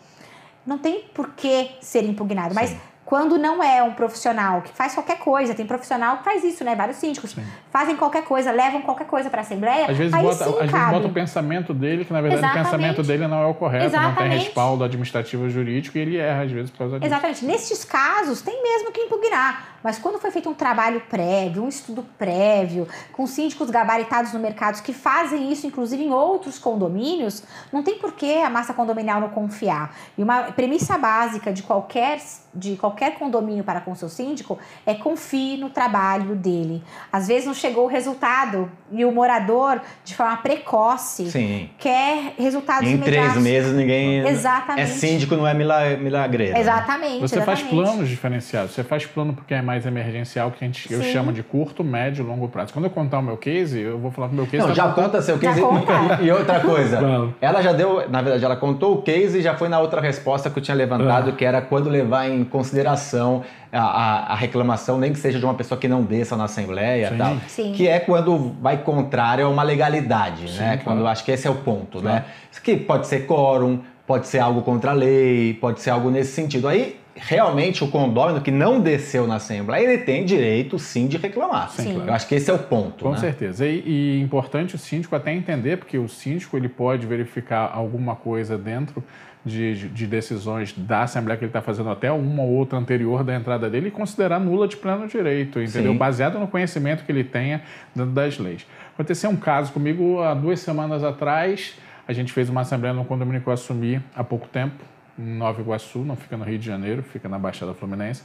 não 0.65 0.77
tem 0.77 1.06
por 1.13 1.30
que 1.30 1.71
ser 1.81 2.03
impugnado. 2.03 2.53
Mas 2.53 2.69
Sim. 2.69 2.80
Quando 3.12 3.38
não 3.38 3.62
é 3.62 3.84
um 3.84 3.92
profissional 3.92 4.62
que 4.62 4.72
faz 4.72 4.94
qualquer 4.94 5.18
coisa, 5.18 5.54
tem 5.54 5.66
profissional 5.66 6.19
que 6.19 6.24
faz 6.24 6.46
isso, 6.46 6.63
né? 6.63 6.75
Vários 6.75 6.96
síndicos 6.96 7.36
fazem 7.69 7.98
qualquer 7.98 8.24
coisa, 8.24 8.54
levam 8.54 8.81
qualquer 8.81 9.06
coisa 9.06 9.30
para 9.30 9.42
a 9.42 9.44
Assembleia. 9.44 9.88
Às 9.92 9.98
vezes, 9.98 10.13
bota, 10.13 10.46
sim 10.46 10.54
às 10.62 10.72
vezes 10.72 10.90
bota 10.90 11.08
o 11.08 11.12
pensamento 11.12 11.74
dele, 11.74 12.06
que 12.06 12.13
na 12.13 12.22
verdade 12.22 12.40
Exatamente. 12.40 12.69
o 12.69 12.72
pensamento 12.72 13.04
dele 13.04 13.28
não 13.28 13.44
é 13.44 13.46
o 13.48 13.54
correto, 13.54 13.84
não 13.84 13.92
tem 13.92 14.00
Exatamente. 14.02 14.46
respaldo 14.46 14.86
administrativo 14.86 15.50
jurídico 15.50 15.98
e 15.98 16.02
ele 16.02 16.16
erra 16.16 16.44
às 16.44 16.52
vezes 16.54 16.72
por 16.72 16.78
causa 16.78 17.00
disso. 17.02 17.13
Exatamente. 17.13 17.44
Nestes 17.44 17.84
casos, 17.84 18.42
tem 18.42 18.63
mesmo 18.63 18.94
que 18.94 19.02
impugnar. 19.02 19.71
Mas 19.83 19.98
quando 19.98 20.19
foi 20.19 20.31
feito 20.31 20.50
um 20.50 20.54
trabalho 20.54 21.01
prévio, 21.10 21.63
um 21.63 21.68
estudo 21.69 22.06
prévio, 22.18 22.88
com 23.13 23.25
síndicos 23.25 23.69
gabaritados 23.69 24.33
no 24.33 24.39
mercado 24.39 24.81
que 24.81 24.94
fazem 24.94 25.51
isso, 25.51 25.66
inclusive 25.68 26.04
em 26.04 26.12
outros 26.12 26.60
condomínios, 26.60 27.44
não 27.72 27.83
tem 27.83 27.98
por 27.98 28.13
que 28.13 28.42
a 28.42 28.50
massa 28.50 28.74
condominial 28.74 29.19
não 29.22 29.30
confiar. 29.30 29.95
E 30.18 30.24
uma 30.24 30.44
premissa 30.51 30.98
básica 30.98 31.51
de 31.54 31.63
qualquer, 31.63 32.19
de 32.54 32.75
qualquer 32.75 33.16
condomínio 33.18 33.63
para 33.63 33.81
com 33.81 33.95
seu 33.95 34.10
síndico 34.10 34.60
é 34.86 34.94
confie 34.94 35.57
no 35.57 35.69
trabalho 35.69 36.36
dele. 36.36 36.84
Às 37.12 37.27
vezes 37.27 37.45
não 37.48 37.54
chegou 37.54 37.86
o 37.86 37.88
resultado 37.88 38.69
e 38.92 39.06
o 39.06 39.12
morador, 39.12 39.81
de 40.04 40.16
forma 40.16 40.38
precoce, 40.38 41.31
Sim. 41.31 41.69
quer 41.77 42.34
resultados 42.38 42.89
Em 42.89 42.98
três 42.98 43.16
imediatos. 43.18 43.42
meses 43.44 43.74
ninguém. 43.74 44.19
Exatamente. 44.27 44.81
É 44.84 44.86
síndico, 44.86 45.36
não 45.36 45.48
é 45.48 45.54
mila- 45.54 45.95
milagreiro. 45.98 46.54
né? 46.54 46.60
Exatamente. 46.60 47.20
Você 47.22 47.41
faz 47.41 47.60
exatamente. 47.60 47.70
planos 47.89 48.10
diferenciados. 48.10 48.72
Você 48.74 48.84
faz 48.84 49.06
plano 49.06 49.34
porque 49.34 49.53
é 49.53 49.62
mais 49.62 49.71
emergencial, 49.86 50.51
que 50.51 50.63
a 50.63 50.68
gente, 50.68 50.92
eu 50.92 51.01
chamo 51.04 51.32
de 51.32 51.42
curto, 51.44 51.84
médio 51.84 52.24
e 52.24 52.28
longo 52.28 52.48
prazo. 52.48 52.74
Quando 52.74 52.86
eu 52.86 52.92
contar 52.92 53.20
o 53.20 53.22
meu 53.24 53.38
case, 53.38 53.80
eu 53.80 53.98
vou 53.98 54.12
falar 54.12 54.28
que 54.28 54.34
o 54.34 54.36
meu 54.38 54.46
case 54.46 54.58
Não, 54.60 54.68
tá 54.68 54.74
já 54.74 54.84
contado- 54.90 55.06
conta 55.06 55.22
seu 55.22 55.38
case. 55.40 55.62
conta. 55.62 56.20
E, 56.22 56.25
e 56.28 56.32
outra 56.32 56.60
coisa, 56.60 57.00
ela 57.40 57.62
já 57.62 57.72
deu, 57.74 58.10
na 58.10 58.22
verdade, 58.22 58.44
ela 58.46 58.56
contou 58.56 58.96
o 58.96 59.01
case 59.01 59.40
e 59.40 59.42
já 59.42 59.56
foi 59.56 59.70
na 59.70 59.80
outra 59.80 60.00
resposta 60.01 60.50
que 60.50 60.60
eu 60.60 60.63
tinha 60.63 60.75
levantado, 60.75 61.30
Ah. 61.30 61.34
que 61.34 61.44
era 61.46 61.62
quando 61.62 61.90
levar 61.90 62.28
em 62.30 62.44
consideração 62.44 63.44
a, 63.72 63.80
a- 63.80 64.34
a 64.34 64.36
reclamação, 64.36 64.98
nem 64.98 65.13
que 65.13 65.20
seja 65.20 65.40
de 65.40 65.46
uma 65.46 65.54
pessoa 65.54 65.80
que 65.80 65.88
não 65.88 66.04
desça 66.04 66.36
na 66.36 66.44
Assembleia 66.44 67.10
Sim. 67.10 67.18
tal. 67.18 67.36
Sim. 67.48 67.72
Que 67.74 67.88
é 67.88 68.00
quando 68.00 68.54
vai 68.62 68.78
contrário 68.78 69.46
a 69.46 69.50
uma 69.50 69.63
legalidade, 69.63 70.50
Sim, 70.51 70.60
né? 70.60 70.68
claro. 70.72 70.84
Quando 70.84 71.00
eu 71.00 71.08
acho 71.08 71.24
que 71.24 71.32
esse 71.32 71.48
é 71.48 71.50
o 71.50 71.56
ponto, 71.56 72.00
Claro. 72.01 72.16
né? 72.18 72.25
Isso 72.51 72.62
que 72.62 72.75
pode 72.75 73.08
ser 73.08 73.25
quórum, 73.25 73.80
pode 74.06 74.28
ser 74.28 74.40
algo 74.40 74.62
contra 74.62 74.92
a 74.92 74.94
lei, 74.94 75.54
pode 75.54 75.80
ser 75.82 75.90
algo 75.92 76.10
nesse 76.10 76.34
sentido. 76.34 76.68
Aí, 76.68 77.00
realmente, 77.15 77.84
o 77.84 77.88
condômino 77.88 78.41
que 78.41 78.51
não 78.51 78.80
desceu 78.80 79.27
na 79.27 79.36
Assembleia, 79.36 79.84
ele 79.86 80.03
tem 80.03 80.25
direito, 80.25 80.80
sim, 80.80 81.08
de 81.08 81.18
reclamar. 81.18 81.70
Sim, 81.72 81.94
claro. 81.96 82.10
Eu 82.10 82.13
acho 82.13 82.27
que 82.27 82.36
esse 82.36 82.50
é 82.50 82.53
o 82.53 82.60
ponto, 82.60 83.03
Com 83.03 83.12
né? 83.12 83.18
certeza. 83.18 83.65
E, 83.65 83.84
e 83.86 84.22
importante 84.22 84.75
o 84.75 84.77
síndico 84.77 85.15
até 85.15 85.34
entender, 85.34 85.77
porque 85.77 85.98
o 85.98 86.08
síndico 86.08 86.56
ele 86.58 86.70
pode 86.70 87.06
verificar 87.06 87.72
alguma 87.74 88.15
coisa 88.15 88.58
dentro 88.58 89.03
de, 89.44 89.74
de- 89.75 89.89
de 89.89 90.08
decisões 90.08 90.74
da 90.77 91.01
Assembleia 91.03 91.38
que 91.38 91.44
ele 91.44 91.50
está 91.50 91.62
fazendo 91.62 91.89
até 91.89 92.12
uma 92.12 92.44
ou 92.44 92.50
outra 92.51 92.77
anterior 92.77 93.24
da 93.24 93.36
entrada 93.36 93.70
dele 93.70 93.88
e 93.88 93.91
considerar 93.91 94.39
nula 94.39 94.68
de 94.68 94.77
pleno 94.77 95.08
direito, 95.08 95.60
entendeu? 95.60 95.91
Sim. 95.94 95.98
Baseado 95.98 96.39
no 96.39 96.48
conhecimento 96.48 97.03
que 97.03 97.12
ele 97.12 97.24
tenha 97.24 97.62
dentro 97.96 98.12
das 98.12 98.38
leis. 98.38 98.65
Aconteceu 98.94 99.30
um 99.32 99.36
caso 99.36 99.72
comigo 99.74 100.22
há 100.22 100.34
duas 100.34 100.60
semanas 100.60 101.03
atrás. 101.03 101.75
A 102.08 102.13
gente 102.13 102.32
fez 102.32 102.50
uma 102.50 102.62
Assembleia 102.62 102.94
no 102.94 103.03
condomínio 103.03 103.41
que 103.41 103.48
eu 103.48 103.53
assumi 103.53 104.00
há 104.15 104.24
pouco 104.24 104.48
tempo, 104.48 104.75
em 104.75 105.00
Nova 105.22 105.62
Iguaçu, 105.62 106.00
não 106.00 106.16
fica 106.16 106.36
no 106.36 106.44
Rio 106.44 106.58
de 106.58 106.66
Janeiro, 106.66 107.04
fica 107.04 107.30
na 107.30 107.38
Baixada 107.38 107.74
Fluminense. 107.74 108.24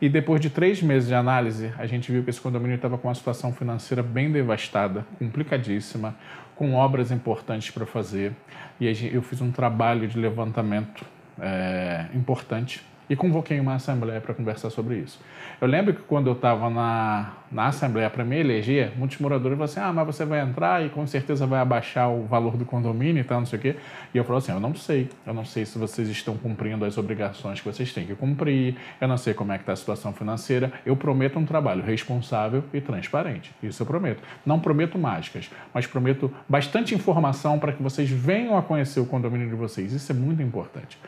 E 0.00 0.08
depois 0.08 0.40
de 0.40 0.48
três 0.48 0.80
meses 0.80 1.08
de 1.08 1.14
análise, 1.14 1.72
a 1.76 1.86
gente 1.86 2.12
viu 2.12 2.22
que 2.22 2.30
esse 2.30 2.40
condomínio 2.40 2.76
estava 2.76 2.96
com 2.96 3.08
uma 3.08 3.14
situação 3.14 3.52
financeira 3.52 4.02
bem 4.02 4.30
devastada, 4.30 5.04
complicadíssima, 5.18 6.14
com 6.54 6.74
obras 6.74 7.10
importantes 7.10 7.70
para 7.70 7.84
fazer. 7.84 8.32
E 8.80 8.86
eu 9.12 9.22
fiz 9.22 9.40
um 9.40 9.50
trabalho 9.50 10.06
de 10.06 10.18
levantamento 10.18 11.04
é, 11.40 12.06
importante 12.14 12.84
e 13.08 13.16
convoquei 13.16 13.58
uma 13.58 13.74
assembleia 13.74 14.20
para 14.20 14.34
conversar 14.34 14.70
sobre 14.70 14.96
isso. 14.96 15.20
Eu 15.60 15.66
lembro 15.66 15.94
que 15.94 16.02
quando 16.02 16.28
eu 16.28 16.34
estava 16.34 16.70
na, 16.70 17.32
na 17.50 17.66
assembleia 17.66 18.08
para 18.08 18.24
me 18.24 18.38
eleger, 18.38 18.92
muitos 18.96 19.18
moradores 19.18 19.56
falaram 19.56 19.64
assim: 19.64 19.80
ah, 19.80 19.92
mas 19.92 20.06
você 20.06 20.24
vai 20.24 20.40
entrar 20.40 20.84
e 20.84 20.88
com 20.88 21.06
certeza 21.06 21.46
vai 21.46 21.60
abaixar 21.60 22.10
o 22.10 22.24
valor 22.26 22.56
do 22.56 22.64
condomínio 22.64 23.20
e 23.20 23.24
tal, 23.24 23.40
não 23.40 23.46
sei 23.46 23.58
o 23.58 23.62
quê. 23.62 23.76
E 24.14 24.18
eu 24.18 24.24
falo 24.24 24.38
assim: 24.38 24.52
eu 24.52 24.60
não 24.60 24.74
sei. 24.74 25.08
Eu 25.26 25.34
não 25.34 25.44
sei 25.44 25.64
se 25.64 25.78
vocês 25.78 26.08
estão 26.08 26.36
cumprindo 26.36 26.84
as 26.84 26.96
obrigações 26.98 27.60
que 27.60 27.66
vocês 27.66 27.92
têm 27.92 28.06
que 28.06 28.14
cumprir. 28.14 28.76
Eu 29.00 29.08
não 29.08 29.16
sei 29.16 29.34
como 29.34 29.52
é 29.52 29.56
que 29.56 29.62
está 29.62 29.72
a 29.72 29.76
situação 29.76 30.12
financeira. 30.12 30.72
Eu 30.84 30.96
prometo 30.96 31.38
um 31.38 31.44
trabalho 31.44 31.82
responsável 31.82 32.62
e 32.72 32.80
transparente. 32.80 33.52
Isso 33.62 33.82
eu 33.82 33.86
prometo. 33.86 34.22
Não 34.44 34.60
prometo 34.60 34.98
mágicas, 34.98 35.50
mas 35.72 35.86
prometo 35.86 36.32
bastante 36.48 36.94
informação 36.94 37.58
para 37.58 37.72
que 37.72 37.82
vocês 37.82 38.08
venham 38.10 38.56
a 38.56 38.62
conhecer 38.62 39.00
o 39.00 39.06
condomínio 39.06 39.48
de 39.48 39.54
vocês. 39.54 39.92
Isso 39.92 40.12
é 40.12 40.14
muito 40.14 40.42
importante. 40.42 40.98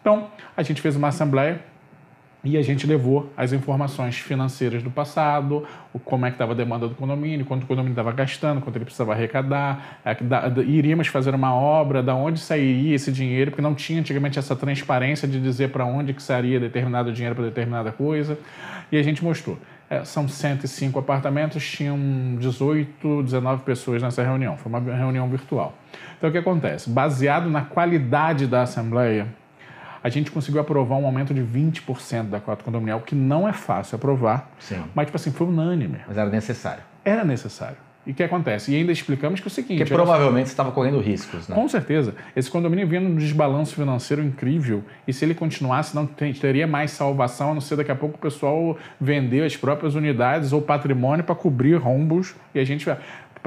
Então, 0.00 0.28
a 0.56 0.62
gente 0.62 0.80
fez 0.80 0.96
uma 0.96 1.08
assembleia 1.08 1.60
e 2.44 2.56
a 2.56 2.62
gente 2.62 2.86
levou 2.86 3.32
as 3.36 3.52
informações 3.52 4.16
financeiras 4.16 4.82
do 4.82 4.90
passado, 4.90 5.66
como 6.04 6.24
é 6.24 6.30
que 6.30 6.36
estava 6.36 6.52
a 6.52 6.54
demanda 6.54 6.86
do 6.86 6.94
condomínio, 6.94 7.44
quanto 7.44 7.64
o 7.64 7.66
condomínio 7.66 7.92
estava 7.92 8.12
gastando, 8.12 8.60
quanto 8.60 8.76
ele 8.76 8.84
precisava 8.84 9.12
arrecadar, 9.12 9.98
é, 10.04 10.16
iríamos 10.62 11.08
fazer 11.08 11.34
uma 11.34 11.52
obra, 11.52 12.02
da 12.02 12.14
onde 12.14 12.38
sairia 12.38 12.94
esse 12.94 13.10
dinheiro, 13.10 13.50
porque 13.50 13.62
não 13.62 13.74
tinha 13.74 14.00
antigamente 14.00 14.38
essa 14.38 14.54
transparência 14.54 15.26
de 15.26 15.40
dizer 15.40 15.70
para 15.70 15.84
onde 15.84 16.14
que 16.14 16.22
sairia 16.22 16.60
determinado 16.60 17.12
dinheiro 17.12 17.34
para 17.34 17.44
determinada 17.44 17.90
coisa, 17.90 18.38
e 18.92 18.96
a 18.96 19.02
gente 19.02 19.22
mostrou. 19.22 19.58
É, 19.90 20.04
são 20.04 20.28
105 20.28 20.98
apartamentos, 20.98 21.68
tinham 21.68 21.98
18, 22.38 23.24
19 23.24 23.62
pessoas 23.62 24.00
nessa 24.00 24.22
reunião, 24.22 24.56
foi 24.56 24.70
uma 24.70 24.80
reunião 24.94 25.28
virtual. 25.28 25.76
Então 26.16 26.28
o 26.30 26.32
que 26.32 26.38
acontece? 26.38 26.88
Baseado 26.88 27.50
na 27.50 27.62
qualidade 27.62 28.46
da 28.46 28.62
assembleia, 28.62 29.26
a 30.02 30.08
gente 30.08 30.30
conseguiu 30.30 30.60
aprovar 30.60 30.96
um 30.96 31.06
aumento 31.06 31.32
de 31.34 31.40
20% 31.42 32.24
da 32.24 32.40
cota 32.40 32.64
condominial, 32.64 33.00
que 33.00 33.14
não 33.14 33.48
é 33.48 33.52
fácil 33.52 33.96
aprovar, 33.96 34.50
Sim. 34.58 34.82
mas 34.94 35.06
tipo 35.06 35.16
assim, 35.16 35.30
foi 35.30 35.46
unânime. 35.46 35.98
Mas 36.06 36.16
era 36.16 36.30
necessário. 36.30 36.82
Era 37.04 37.24
necessário. 37.24 37.76
E 38.08 38.12
o 38.12 38.14
que 38.14 38.22
acontece? 38.22 38.72
E 38.72 38.76
ainda 38.76 38.90
explicamos 38.90 39.38
que 39.38 39.46
é 39.46 39.48
o 39.48 39.50
seguinte... 39.50 39.78
Porque 39.80 39.92
provavelmente 39.92 40.46
você 40.46 40.54
estava 40.54 40.72
correndo 40.72 40.98
riscos, 40.98 41.46
né? 41.46 41.54
Com 41.54 41.68
certeza. 41.68 42.14
Esse 42.34 42.50
condomínio 42.50 42.88
vinha 42.88 43.02
num 43.02 43.14
desbalanço 43.14 43.74
financeiro 43.74 44.24
incrível 44.24 44.82
e 45.06 45.12
se 45.12 45.26
ele 45.26 45.34
continuasse 45.34 45.94
não 45.94 46.06
teria 46.06 46.66
mais 46.66 46.92
salvação, 46.92 47.50
a 47.50 47.54
não 47.54 47.60
ser 47.60 47.76
daqui 47.76 47.92
a 47.92 47.94
pouco 47.94 48.16
o 48.16 48.18
pessoal 48.18 48.78
vender 48.98 49.44
as 49.44 49.58
próprias 49.58 49.94
unidades 49.94 50.54
ou 50.54 50.62
patrimônio 50.62 51.22
para 51.22 51.34
cobrir 51.34 51.74
rombos 51.74 52.34
e 52.54 52.58
a 52.58 52.64
gente. 52.64 52.88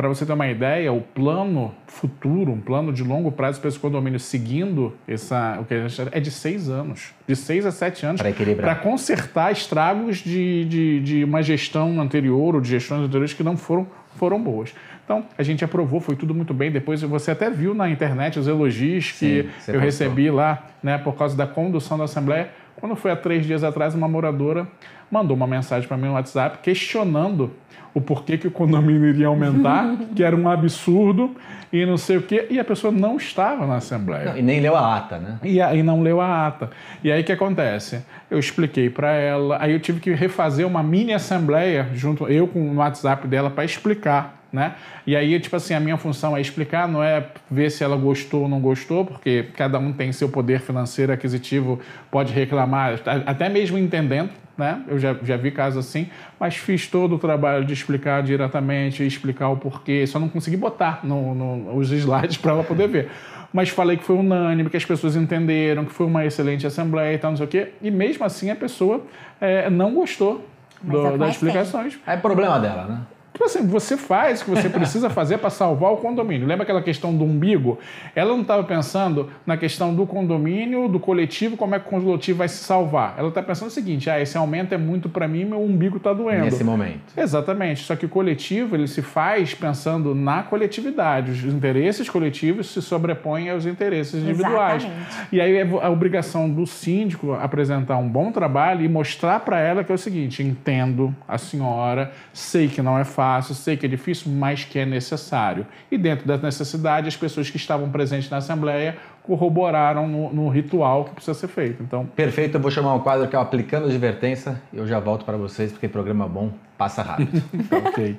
Para 0.01 0.07
você 0.07 0.25
ter 0.25 0.33
uma 0.33 0.47
ideia, 0.47 0.91
o 0.91 0.99
plano 0.99 1.71
futuro, 1.85 2.51
um 2.51 2.59
plano 2.59 2.91
de 2.91 3.03
longo 3.03 3.31
prazo 3.31 3.59
para 3.59 3.69
esse 3.69 3.77
condomínio 3.77 4.19
seguindo 4.19 4.95
essa, 5.07 5.59
o 5.61 5.65
que 5.65 5.75
a 5.75 5.87
gente 5.87 6.09
é 6.11 6.19
de 6.19 6.31
seis 6.31 6.69
anos, 6.69 7.13
de 7.27 7.35
seis 7.35 7.67
a 7.67 7.71
sete 7.71 8.03
anos, 8.03 8.19
para 8.59 8.73
consertar 8.73 9.51
estragos 9.51 10.17
de, 10.17 10.65
de, 10.65 10.99
de 11.01 11.23
uma 11.23 11.43
gestão 11.43 12.01
anterior 12.01 12.55
ou 12.55 12.61
de 12.61 12.69
gestões 12.69 13.03
anteriores 13.03 13.31
que 13.31 13.43
não 13.43 13.55
foram, 13.55 13.85
foram 14.15 14.41
boas. 14.41 14.73
Então, 15.05 15.23
a 15.37 15.43
gente 15.43 15.63
aprovou, 15.63 15.99
foi 15.99 16.15
tudo 16.15 16.33
muito 16.33 16.51
bem. 16.51 16.71
Depois 16.71 17.03
você 17.03 17.29
até 17.29 17.51
viu 17.51 17.75
na 17.75 17.87
internet 17.87 18.39
os 18.39 18.47
elogios 18.47 19.11
que 19.11 19.49
Sim, 19.59 19.71
eu 19.71 19.79
recebi 19.79 20.31
lá, 20.31 20.65
né, 20.81 20.97
por 20.97 21.15
causa 21.15 21.37
da 21.37 21.45
condução 21.45 21.99
da 21.99 22.05
Assembleia. 22.05 22.49
Quando 22.79 22.95
foi 22.95 23.11
há 23.11 23.15
três 23.15 23.45
dias 23.45 23.63
atrás, 23.63 23.93
uma 23.93 24.07
moradora 24.07 24.67
mandou 25.09 25.35
uma 25.35 25.47
mensagem 25.47 25.87
para 25.87 25.97
mim 25.97 26.07
no 26.07 26.13
WhatsApp 26.13 26.59
questionando 26.63 27.51
o 27.93 27.99
porquê 27.99 28.37
que 28.37 28.47
o 28.47 28.51
condomínio 28.51 29.05
iria 29.09 29.27
aumentar, 29.27 29.97
que 30.15 30.23
era 30.23 30.35
um 30.35 30.49
absurdo 30.49 31.35
e 31.73 31.85
não 31.85 31.97
sei 31.97 32.17
o 32.17 32.21
quê, 32.21 32.47
e 32.49 32.59
a 32.59 32.63
pessoa 32.63 32.91
não 32.91 33.17
estava 33.17 33.65
na 33.65 33.75
Assembleia. 33.75 34.31
Não, 34.31 34.37
e 34.37 34.41
nem 34.41 34.59
leu 34.59 34.75
a 34.75 34.97
ata, 34.97 35.17
né? 35.17 35.39
E, 35.43 35.59
e 35.59 35.83
não 35.83 36.01
leu 36.01 36.19
a 36.19 36.47
ata. 36.47 36.69
E 37.03 37.11
aí 37.11 37.21
o 37.21 37.23
que 37.23 37.31
acontece? 37.31 38.03
Eu 38.29 38.39
expliquei 38.39 38.89
para 38.89 39.11
ela, 39.11 39.57
aí 39.61 39.73
eu 39.73 39.79
tive 39.79 39.99
que 39.99 40.11
refazer 40.13 40.65
uma 40.65 40.81
mini 40.81 41.13
Assembleia, 41.13 41.89
junto 41.93 42.27
eu 42.27 42.47
com 42.47 42.59
o 42.59 42.75
WhatsApp 42.77 43.27
dela, 43.27 43.49
para 43.49 43.63
explicar 43.65 44.40
né? 44.51 44.75
E 45.07 45.15
aí, 45.15 45.39
tipo 45.39 45.55
assim, 45.55 45.73
a 45.73 45.79
minha 45.79 45.97
função 45.97 46.35
é 46.35 46.41
explicar, 46.41 46.87
não 46.87 47.03
é 47.03 47.25
ver 47.49 47.69
se 47.69 47.83
ela 47.83 47.95
gostou 47.95 48.43
ou 48.43 48.49
não 48.49 48.59
gostou, 48.59 49.05
porque 49.05 49.47
cada 49.55 49.79
um 49.79 49.93
tem 49.93 50.11
seu 50.11 50.29
poder 50.29 50.59
financeiro 50.59 51.13
aquisitivo, 51.13 51.79
pode 52.09 52.33
reclamar, 52.33 52.99
até 53.25 53.47
mesmo 53.47 53.77
entendendo, 53.77 54.29
né? 54.57 54.81
Eu 54.87 54.99
já, 54.99 55.15
já 55.23 55.37
vi 55.37 55.51
casos 55.51 55.85
assim, 55.85 56.09
mas 56.39 56.55
fiz 56.55 56.87
todo 56.87 57.15
o 57.15 57.19
trabalho 57.19 57.65
de 57.65 57.73
explicar 57.73 58.21
diretamente, 58.21 59.05
explicar 59.05 59.49
o 59.49 59.57
porquê, 59.57 60.05
só 60.05 60.19
não 60.19 60.27
consegui 60.27 60.57
botar 60.57 60.99
no, 61.03 61.33
no 61.33 61.77
os 61.77 61.91
slides 61.91 62.37
para 62.37 62.51
ela 62.51 62.63
poder 62.63 62.87
ver. 62.87 63.09
Mas 63.53 63.69
falei 63.69 63.97
que 63.97 64.03
foi 64.03 64.15
unânime, 64.15 64.69
que 64.69 64.77
as 64.77 64.85
pessoas 64.85 65.15
entenderam, 65.15 65.83
que 65.83 65.91
foi 65.91 66.05
uma 66.05 66.25
excelente 66.25 66.65
assembleia 66.65 67.15
e 67.15 67.17
tal, 67.17 67.31
não 67.31 67.37
sei 67.37 67.45
o 67.45 67.49
quê, 67.49 67.73
e 67.81 67.91
mesmo 67.91 68.23
assim 68.23 68.49
a 68.49 68.55
pessoa 68.55 69.01
é, 69.41 69.69
não 69.69 69.93
gostou 69.93 70.45
do, 70.81 71.17
das 71.17 71.31
explicações. 71.31 71.99
É 72.07 72.15
problema 72.15 72.59
dela, 72.59 72.85
né? 72.85 73.01
Tipo 73.33 73.45
assim, 73.45 73.65
você 73.65 73.95
faz 73.95 74.41
o 74.41 74.45
que 74.45 74.51
você 74.51 74.69
precisa 74.69 75.09
fazer 75.09 75.37
para 75.37 75.49
salvar 75.49 75.91
o 75.93 75.97
condomínio. 75.97 76.45
Lembra 76.45 76.63
aquela 76.63 76.81
questão 76.81 77.15
do 77.15 77.23
umbigo? 77.23 77.79
Ela 78.13 78.31
não 78.31 78.41
estava 78.41 78.63
pensando 78.63 79.29
na 79.45 79.55
questão 79.55 79.95
do 79.95 80.05
condomínio, 80.05 80.89
do 80.89 80.99
coletivo, 80.99 81.55
como 81.55 81.73
é 81.73 81.79
que 81.79 81.87
o 81.87 82.01
coletivo 82.01 82.39
vai 82.39 82.49
se 82.49 82.63
salvar. 82.63 83.15
Ela 83.17 83.29
está 83.29 83.41
pensando 83.41 83.69
o 83.69 83.71
seguinte: 83.71 84.09
ah, 84.09 84.19
esse 84.19 84.37
aumento 84.37 84.73
é 84.73 84.77
muito 84.77 85.07
para 85.07 85.27
mim, 85.27 85.45
meu 85.45 85.61
umbigo 85.61 85.97
está 85.97 86.11
doendo. 86.11 86.45
Nesse 86.45 86.63
momento. 86.63 87.13
Exatamente. 87.15 87.83
Só 87.83 87.95
que 87.95 88.05
o 88.05 88.09
coletivo 88.09 88.75
ele 88.75 88.87
se 88.87 89.01
faz 89.01 89.53
pensando 89.53 90.13
na 90.13 90.43
coletividade. 90.43 91.31
Os 91.31 91.43
interesses 91.45 92.09
coletivos 92.09 92.69
se 92.69 92.81
sobrepõem 92.81 93.49
aos 93.49 93.65
interesses 93.65 94.21
individuais. 94.21 94.83
Exatamente. 94.83 95.27
E 95.31 95.39
aí 95.39 95.55
é 95.55 95.67
a 95.81 95.89
obrigação 95.89 96.49
do 96.49 96.67
síndico 96.67 97.33
apresentar 97.33 97.95
um 97.97 98.09
bom 98.09 98.29
trabalho 98.31 98.83
e 98.83 98.89
mostrar 98.89 99.39
para 99.39 99.59
ela 99.59 99.85
que 99.85 99.91
é 99.91 99.95
o 99.95 99.97
seguinte: 99.97 100.43
entendo 100.43 101.15
a 101.25 101.37
senhora, 101.37 102.11
sei 102.33 102.67
que 102.67 102.81
não 102.81 102.99
é 102.99 103.05
fácil 103.05 103.20
fácil, 103.21 103.53
sei 103.53 103.77
que 103.77 103.85
é 103.85 103.89
difícil, 103.89 104.31
mas 104.31 104.63
que 104.63 104.79
é 104.79 104.85
necessário. 104.85 105.67
E 105.91 105.97
dentro 105.97 106.25
da 106.25 106.37
necessidade, 106.37 107.07
as 107.07 107.15
pessoas 107.15 107.51
que 107.51 107.57
estavam 107.57 107.87
presentes 107.91 108.27
na 108.31 108.37
Assembleia 108.37 108.97
corroboraram 109.21 110.07
no, 110.07 110.33
no, 110.33 110.49
ritual 110.49 111.05
que 111.05 111.11
precisa 111.11 111.35
ser 111.35 111.47
feito. 111.47 111.83
Então, 111.83 112.07
Perfeito, 112.07 112.57
eu 112.57 112.61
vou 112.61 112.71
chamar 112.71 112.95
um 112.95 112.99
quadro 112.99 113.27
que 113.27 113.35
é 113.35 113.39
o 113.39 113.41
Aplicando 113.43 113.83
a 113.83 113.89
Advertência 113.89 114.59
e 114.73 114.77
eu 114.77 114.87
já 114.87 114.99
volto 114.99 115.23
para 115.23 115.37
vocês, 115.37 115.71
porque 115.71 115.87
programa 115.87 116.27
bom 116.27 116.51
passa 116.79 117.03
rápido. 117.03 117.43
ok. 117.85 118.17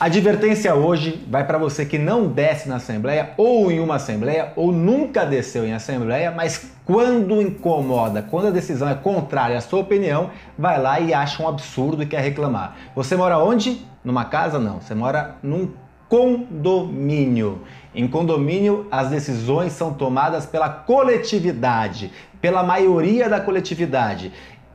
A 0.00 0.06
advertência 0.06 0.74
hoje 0.74 1.24
vai 1.30 1.46
para 1.46 1.58
você 1.58 1.86
que 1.86 1.96
não 1.96 2.26
desce 2.26 2.68
na 2.68 2.76
Assembleia 2.76 3.34
ou 3.36 3.70
em 3.70 3.78
uma 3.78 3.96
Assembleia 3.96 4.52
ou 4.56 4.72
nunca 4.72 5.24
desceu 5.24 5.64
em 5.64 5.72
Assembleia, 5.72 6.32
mas 6.32 6.72
quando 6.84 7.40
incomoda, 7.40 8.20
quando 8.20 8.48
a 8.48 8.50
decisão 8.50 8.88
é 8.88 8.94
contrária 8.94 9.56
à 9.56 9.60
sua 9.60 9.78
opinião, 9.78 10.30
vai 10.58 10.80
lá 10.80 10.98
e 10.98 11.14
acha 11.14 11.40
um 11.42 11.46
absurdo 11.46 12.02
e 12.02 12.06
quer 12.06 12.20
reclamar. 12.20 12.76
Você 12.96 13.14
mora 13.16 13.38
onde? 13.38 13.86
Numa 14.04 14.24
casa? 14.24 14.58
Não. 14.58 14.80
Você 14.80 14.94
mora 14.94 15.36
num 15.40 15.70
condomínio. 16.08 17.62
Em 17.94 18.08
condomínio, 18.08 18.86
as 18.90 19.08
decisões 19.08 19.72
são 19.72 19.94
tomadas 19.94 20.44
pela 20.44 20.68
coletividade, 20.68 22.10
pela 22.40 22.62
maioria 22.62 23.28
da 23.28 23.40
coletividade. 23.40 24.32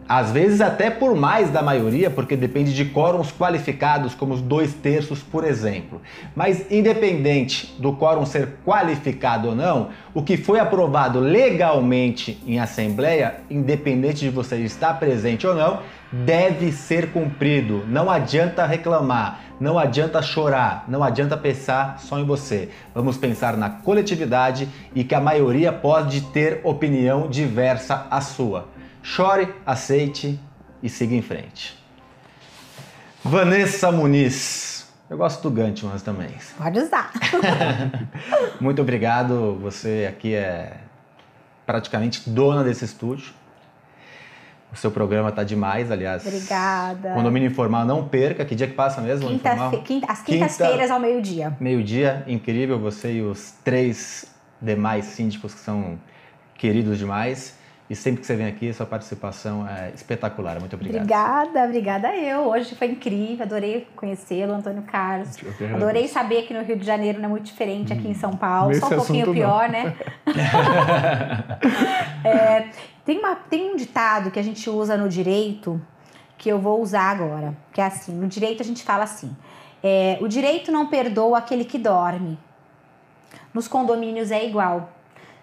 Às 0.08 0.32
vezes 0.32 0.62
até 0.62 0.90
por 0.90 1.16
mais 1.16 1.50
da 1.50 1.62
maioria, 1.62 2.10
porque 2.10 2.38
depende 2.38 2.74
de 2.74 2.86
quórums 2.86 3.32
qualificados, 3.32 4.16
como 4.16 4.34
os 4.34 4.42
dois 4.42 4.74
terços, 4.74 5.22
por 5.22 5.44
exemplo. 5.44 6.02
Mas 6.34 6.72
independente 6.72 7.76
do 7.78 7.92
quórum 7.94 8.26
ser 8.26 8.56
qualificado 8.66 9.50
ou 9.50 9.56
não, 9.56 9.90
o 10.14 10.24
que 10.24 10.38
foi 10.38 10.60
aprovado 10.60 11.20
legalmente 11.20 12.42
em 12.48 12.58
assembleia, 12.58 13.36
independente 13.50 14.20
de 14.20 14.30
você 14.30 14.56
estar 14.58 14.94
presente 14.98 15.46
ou 15.46 15.54
não, 15.54 15.80
deve 16.12 16.72
ser 16.72 17.12
cumprido. 17.12 17.84
Não 17.88 18.10
adianta 18.10 18.66
reclamar, 18.66 19.42
não 19.60 19.78
adianta 19.78 20.22
chorar, 20.22 20.86
não 20.88 21.04
adianta 21.04 21.36
pensar 21.36 22.00
só 22.00 22.18
em 22.18 22.26
você. 22.26 22.70
Vamos 22.96 23.18
pensar 23.18 23.58
na 23.58 23.70
coletividade 23.70 24.70
e 24.96 25.04
que 25.04 25.16
a 25.16 25.20
maioria 25.20 25.74
pode 25.74 26.22
ter 26.22 26.62
opinião 26.64 27.28
diversa 27.28 28.08
à 28.10 28.22
sua. 28.22 28.77
Chore, 29.10 29.48
aceite 29.66 30.38
e 30.84 30.90
siga 30.90 31.16
em 31.16 31.22
frente. 31.22 31.82
Vanessa 33.24 33.90
Muniz. 33.90 34.86
Eu 35.10 35.18
gosto 35.18 35.42
do 35.42 35.50
Gantmans 35.50 36.02
também. 36.02 36.30
Pode 36.58 36.78
usar. 36.78 37.14
Muito 38.60 38.82
obrigado. 38.82 39.58
Você 39.62 40.06
aqui 40.10 40.36
é 40.36 40.76
praticamente 41.66 42.30
dona 42.30 42.66
desse 42.66 42.84
estúdio. 42.84 43.34
O 44.74 44.76
seu 44.76 44.92
programa 44.92 45.32
tá 45.32 45.42
demais, 45.46 45.90
aliás. 45.90 46.28
Obrigada. 46.28 47.14
Condomínio 47.14 47.48
Informal, 47.48 47.86
não 47.86 48.06
perca. 48.10 48.44
Que 48.44 48.56
dia 48.56 48.68
que 48.68 48.74
passa 48.74 49.00
mesmo? 49.00 49.30
Quinta, 49.30 49.56
quinta, 49.86 50.12
as 50.12 50.22
quintas-feiras 50.22 50.82
Quinta, 50.82 50.94
ao 50.94 51.00
meio-dia. 51.00 51.58
Meio-dia, 51.62 52.26
incrível. 52.28 52.78
Você 52.78 53.14
e 53.14 53.22
os 53.22 53.54
três 53.64 54.26
demais 54.62 55.06
síndicos 55.06 55.54
que 55.54 55.62
são 55.62 55.98
queridos 56.56 56.98
demais. 56.98 57.58
E 57.90 57.96
sempre 57.96 58.20
que 58.20 58.28
você 58.28 58.36
vem 58.36 58.48
aqui, 58.48 58.74
sua 58.74 58.86
participação 58.86 59.66
é 59.66 59.92
espetacular. 59.96 60.60
Muito 60.60 60.76
obrigado. 60.76 61.04
Obrigada, 61.04 61.64
obrigada 61.64 62.16
eu. 62.18 62.42
Hoje 62.42 62.76
foi 62.76 62.88
incrível, 62.88 63.46
adorei 63.46 63.88
conhecê-lo, 63.96 64.54
Antônio 64.54 64.84
Carlos. 64.84 65.38
Adorei 65.74 66.08
saber 66.10 66.44
que 66.44 66.54
no 66.54 66.64
Rio 66.64 66.78
de 66.78 66.86
Janeiro 66.86 67.20
não 67.20 67.26
é 67.26 67.30
muito 67.30 67.46
diferente 67.46 67.94
aqui 67.94 68.10
em 68.10 68.14
São 68.14 68.32
Paulo, 68.32 68.70
Nesse 68.70 68.82
só 68.82 68.88
um 68.88 68.96
pouquinho 68.96 69.32
pior, 69.32 69.70
não. 69.70 69.72
né? 69.72 69.96
é, 72.26 72.68
tem, 73.06 73.20
uma, 73.20 73.36
tem 73.36 73.72
um 73.72 73.78
ditado 73.78 74.32
que 74.32 74.40
a 74.40 74.44
gente 74.44 74.70
usa 74.70 74.98
no 74.98 75.08
direito 75.08 75.82
que 76.38 76.50
eu 76.50 76.60
vou 76.60 76.82
usar 76.82 77.12
agora, 77.12 77.56
que 77.72 77.80
é 77.80 77.86
assim: 77.86 78.14
no 78.14 78.28
direito 78.28 78.62
a 78.62 78.66
gente 78.66 78.84
fala 78.84 79.06
assim. 79.06 79.34
É, 79.82 80.18
o 80.20 80.28
direito 80.28 80.72
não 80.72 80.88
perdoa 80.88 81.38
aquele 81.38 81.64
que 81.64 81.78
dorme. 81.78 82.38
Nos 83.54 83.68
condomínios 83.68 84.30
é 84.30 84.46
igual. 84.46 84.90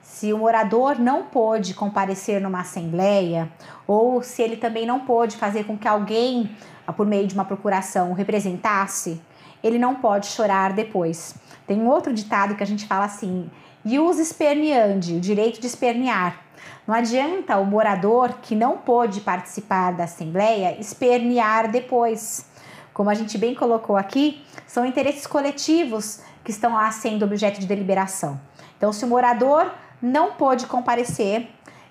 Se 0.04 0.34
o 0.34 0.38
morador 0.38 1.00
não 1.00 1.25
pôde 1.25 1.73
comparecer 1.73 2.38
numa 2.38 2.61
assembleia, 2.61 3.50
ou 3.87 4.23
se 4.23 4.42
ele 4.42 4.54
também 4.54 4.84
não 4.84 5.00
pôde 5.00 5.34
fazer 5.34 5.64
com 5.64 5.78
que 5.78 5.88
alguém, 5.88 6.54
ah, 6.87 6.92
por 6.92 7.06
meio 7.06 7.26
de 7.26 7.32
uma 7.32 7.44
procuração, 7.44 8.11
o 8.11 8.14
representasse, 8.14 9.18
ele 9.62 9.78
não 9.78 9.94
pode 9.94 10.26
chorar 10.26 10.75
depois. 10.75 11.34
Tem 11.66 11.80
um 11.80 11.88
outro 11.88 12.12
ditado 12.12 12.54
que 12.54 12.62
a 12.62 12.66
gente 12.66 12.87
fala 12.87 13.06
assim: 13.06 13.50
ius 13.82 14.18
esperneandi, 14.18 15.14
o 15.14 15.20
direito 15.20 15.58
de 15.58 15.66
espernear. 15.66 16.38
Não 16.87 16.94
adianta 16.94 17.56
o 17.56 17.64
morador 17.64 18.34
que 18.42 18.54
não 18.54 18.76
pôde 18.76 19.23
participar 19.23 19.94
da 19.94 20.04
assembleia 20.04 20.78
espernear 20.78 21.70
depois. 21.70 22.44
Como 22.92 23.08
a 23.08 23.14
gente 23.14 23.38
bem 23.38 23.54
colocou 23.54 23.96
aqui, 23.96 24.44
são 24.66 24.84
interesses 24.84 25.26
coletivos 25.26 26.20
que 26.44 26.50
estão 26.50 26.75
lá 26.75 26.90
sendo 26.92 27.25
objeto 27.25 27.58
de 27.58 27.66
deliberação. 27.66 28.38
Então, 28.76 28.92
se 28.92 29.02
o 29.02 29.08
morador 29.08 29.73
não 30.04 30.32
pôde 30.32 30.66
comparecer, 30.66 31.49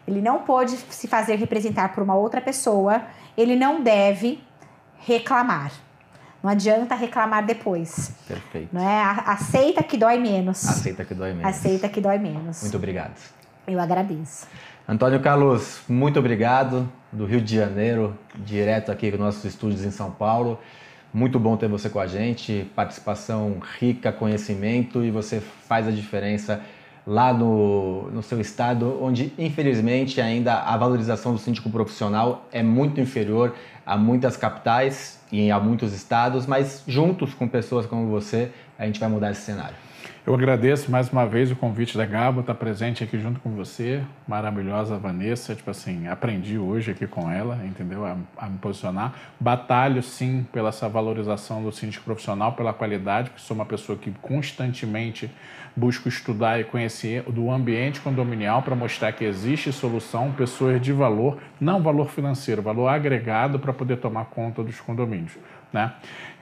ele 0.07 0.21
não 0.21 0.39
pôde 0.39 0.77
se 0.77 1.07
fazer 1.07 1.35
representar 1.35 1.93
por 1.93 2.03
uma 2.03 2.15
outra 2.15 2.39
pessoa, 2.39 3.01
ele 3.35 3.55
não 3.55 3.81
deve 3.81 4.41
reclamar. 4.99 5.71
Não 6.43 6.49
adianta 6.49 6.93
reclamar 6.93 7.45
depois. 7.45 8.11
Perfeito. 8.27 8.69
Não 8.71 8.87
é? 8.87 9.01
Aceita 9.25 9.81
que 9.81 9.97
dói 9.97 10.19
menos. 10.19 10.67
Aceita 10.67 11.05
que 11.05 11.13
dói 11.13 11.33
menos. 11.33 11.45
Aceita 11.45 11.89
que 11.89 12.01
dói 12.01 12.17
menos. 12.17 12.61
Muito 12.61 12.77
obrigado. 12.77 13.17
Eu 13.65 13.79
agradeço. 13.79 14.45
Antônio 14.87 15.21
Carlos, 15.21 15.81
muito 15.87 16.19
obrigado. 16.19 16.91
Do 17.11 17.25
Rio 17.25 17.39
de 17.39 17.55
Janeiro, 17.55 18.17
direto 18.35 18.91
aqui 18.91 19.11
com 19.11 19.17
nossos 19.17 19.45
estúdios 19.45 19.85
em 19.85 19.91
São 19.91 20.11
Paulo. 20.11 20.59
Muito 21.13 21.39
bom 21.39 21.55
ter 21.55 21.69
você 21.69 21.89
com 21.89 21.99
a 21.99 22.07
gente. 22.07 22.69
Participação 22.75 23.59
rica, 23.79 24.11
conhecimento 24.11 25.03
e 25.03 25.09
você 25.09 25.39
faz 25.39 25.87
a 25.87 25.91
diferença 25.91 26.61
lá 27.05 27.33
no, 27.33 28.09
no 28.11 28.23
seu 28.23 28.39
estado, 28.39 28.97
onde 29.01 29.33
infelizmente 29.37 30.21
ainda 30.21 30.59
a 30.59 30.77
valorização 30.77 31.33
do 31.33 31.37
síndico 31.37 31.69
profissional 31.69 32.47
é 32.51 32.63
muito 32.63 33.01
inferior 33.01 33.53
a 33.85 33.97
muitas 33.97 34.37
capitais 34.37 35.19
e 35.31 35.51
a 35.51 35.59
muitos 35.59 35.93
estados, 35.93 36.45
mas 36.45 36.83
juntos 36.87 37.33
com 37.33 37.47
pessoas 37.47 37.85
como 37.85 38.07
você, 38.07 38.51
a 38.79 38.85
gente 38.85 38.99
vai 38.99 39.09
mudar 39.09 39.31
esse 39.31 39.41
cenário. 39.41 39.75
Eu 40.25 40.33
agradeço 40.33 40.89
mais 40.89 41.11
uma 41.11 41.25
vez 41.25 41.51
o 41.51 41.55
convite 41.55 41.97
da 41.97 42.05
Gabo, 42.05 42.39
estar 42.39 42.53
tá 42.53 42.57
presente 42.57 43.03
aqui 43.03 43.19
junto 43.19 43.41
com 43.41 43.49
você, 43.49 44.01
maravilhosa 44.25 44.97
Vanessa, 44.97 45.53
tipo 45.53 45.69
assim, 45.69 46.07
aprendi 46.07 46.57
hoje 46.57 46.91
aqui 46.91 47.05
com 47.05 47.29
ela, 47.29 47.59
entendeu? 47.65 48.05
A, 48.05 48.15
a, 48.37 48.47
me 48.47 48.57
posicionar. 48.57 49.13
Batalho 49.37 50.01
sim 50.01 50.47
pela 50.53 50.69
essa 50.69 50.87
valorização 50.87 51.61
do 51.61 51.73
síndico 51.73 52.05
profissional, 52.05 52.53
pela 52.53 52.71
qualidade, 52.71 53.31
porque 53.31 53.45
sou 53.45 53.53
uma 53.53 53.65
pessoa 53.65 53.97
que 53.97 54.11
constantemente 54.21 55.29
busco 55.75 56.07
estudar 56.07 56.57
e 56.57 56.63
conhecer 56.63 57.23
do 57.23 57.51
ambiente 57.51 57.99
condominial 57.99 58.61
para 58.61 58.77
mostrar 58.77 59.11
que 59.11 59.25
existe 59.25 59.73
solução, 59.73 60.31
pessoas 60.31 60.81
de 60.81 60.93
valor, 60.93 61.37
não 61.59 61.83
valor 61.83 62.09
financeiro, 62.09 62.61
valor 62.61 62.87
agregado 62.87 63.59
para 63.59 63.73
poder 63.73 63.97
tomar 63.97 64.25
conta 64.25 64.63
dos 64.63 64.79
condomínios. 64.79 65.33
Né? 65.73 65.91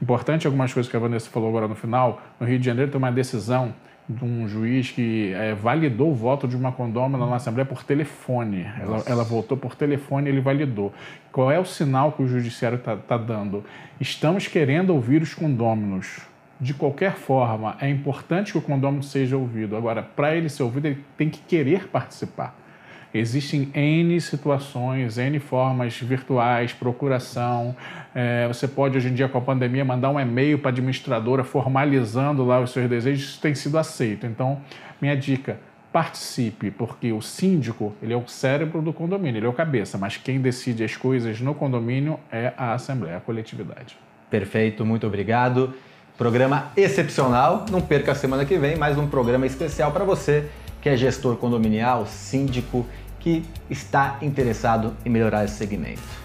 Importante 0.02 0.46
algumas 0.46 0.74
coisas 0.74 0.90
que 0.90 0.96
a 0.98 1.00
Vanessa 1.00 1.30
falou 1.30 1.50
agora 1.50 1.68
no 1.68 1.76
final. 1.76 2.22
No 2.40 2.46
Rio 2.46 2.60
de 2.60 2.66
Janeiro 2.66 2.92
tem 2.92 2.98
uma 2.98 3.12
decisão 3.12 3.74
de 4.10 4.26
um 4.26 4.48
juiz 4.48 4.92
que 4.92 5.32
é, 5.34 5.54
validou 5.54 6.12
o 6.12 6.16
voto 6.16 6.48
de 6.48 6.56
uma 6.56 6.72
condômina 6.72 7.26
na 7.26 7.36
Assembleia 7.36 7.66
por 7.66 7.84
telefone. 7.84 8.68
Ela, 8.80 9.04
ela, 9.06 9.24
votou 9.24 9.58
por 9.58 9.76
telefone 9.76 10.28
e 10.28 10.34
ele 10.34 10.42
validou. 10.42 10.94
Qual 11.32 11.50
é 11.50 11.58
o 11.58 11.66
sinal 11.66 12.12
que 12.12 12.22
o 12.22 12.28
judiciário 12.28 12.78
está 12.78 12.98
tá 12.98 13.18
dando? 13.18 13.64
Estamos 14.00 14.48
querendo 14.48 14.90
ouvir 14.92 15.22
os 15.22 15.34
condôminos. 15.34 16.20
De 16.60 16.74
qualquer 16.74 17.14
forma, 17.14 17.76
é 17.80 17.90
importante 17.90 18.52
que 18.52 18.58
o 18.58 18.62
condômino 18.62 19.02
seja 19.02 19.36
ouvido. 19.36 19.76
Agora, 19.76 20.04
para 20.04 20.36
ele 20.36 20.48
ser 20.48 20.62
ouvido, 20.62 20.88
ele 20.88 21.04
tem 21.18 21.30
que 21.30 21.40
querer 21.40 21.88
participar. 21.88 22.56
Existem 23.14 23.70
N 23.74 24.20
situações, 24.22 25.18
N 25.18 25.38
formas 25.40 25.98
virtuais, 26.00 26.72
procuração. 26.72 27.76
É, 28.16 28.48
você 28.48 28.68
pode, 28.68 28.98
hoje 28.98 29.10
em 29.10 29.14
dia, 29.14 29.28
com 29.28 29.38
a 29.38 29.42
pandemia, 29.42 29.84
mandar 29.84 30.10
um 30.10 30.20
e-mail 30.20 30.58
para 30.60 30.70
a 30.70 30.72
administradora 30.72 31.44
formalizando 31.44 32.46
lá 32.46 32.62
os 32.62 32.72
seus 32.72 32.90
desejos. 32.90 33.24
Isso 33.24 33.42
tem 33.42 33.54
sido 33.54 33.78
aceito. 33.78 34.26
Então, 34.26 34.62
minha 35.02 35.16
dica, 35.16 35.60
participe, 35.92 36.72
porque 36.72 37.12
o 37.12 37.22
síndico 37.22 37.94
ele 38.02 38.14
é 38.14 38.18
o 38.18 38.26
cérebro 38.28 38.82
do 38.82 38.94
condomínio, 38.94 39.40
ele 39.40 39.46
é 39.46 39.50
o 39.50 39.54
cabeça, 39.54 39.98
mas 39.98 40.16
quem 40.16 40.40
decide 40.40 40.84
as 40.84 40.96
coisas 40.96 41.42
no 41.42 41.54
condomínio 41.54 42.18
é 42.32 42.54
a 42.58 42.74
assembleia, 42.74 43.18
a 43.18 43.20
coletividade. 43.20 43.98
Perfeito, 44.30 44.86
muito 44.86 45.06
obrigado. 45.06 45.74
Programa 46.18 46.72
excepcional. 46.78 47.66
Não 47.70 47.82
perca 47.82 48.14
a 48.14 48.16
semana 48.16 48.46
que 48.46 48.58
vem 48.58 48.78
mais 48.78 48.98
um 48.98 49.08
programa 49.08 49.46
especial 49.46 49.92
para 49.92 50.06
você 50.06 50.48
que 50.82 50.90
é 50.90 50.98
gestor 50.98 51.38
condominial, 51.38 52.08
síndico 52.08 52.86
que 53.22 53.46
está 53.70 54.18
interessado 54.22 54.94
em 55.06 55.10
melhorar 55.10 55.46
esse 55.46 55.56
segmento. 55.56 56.21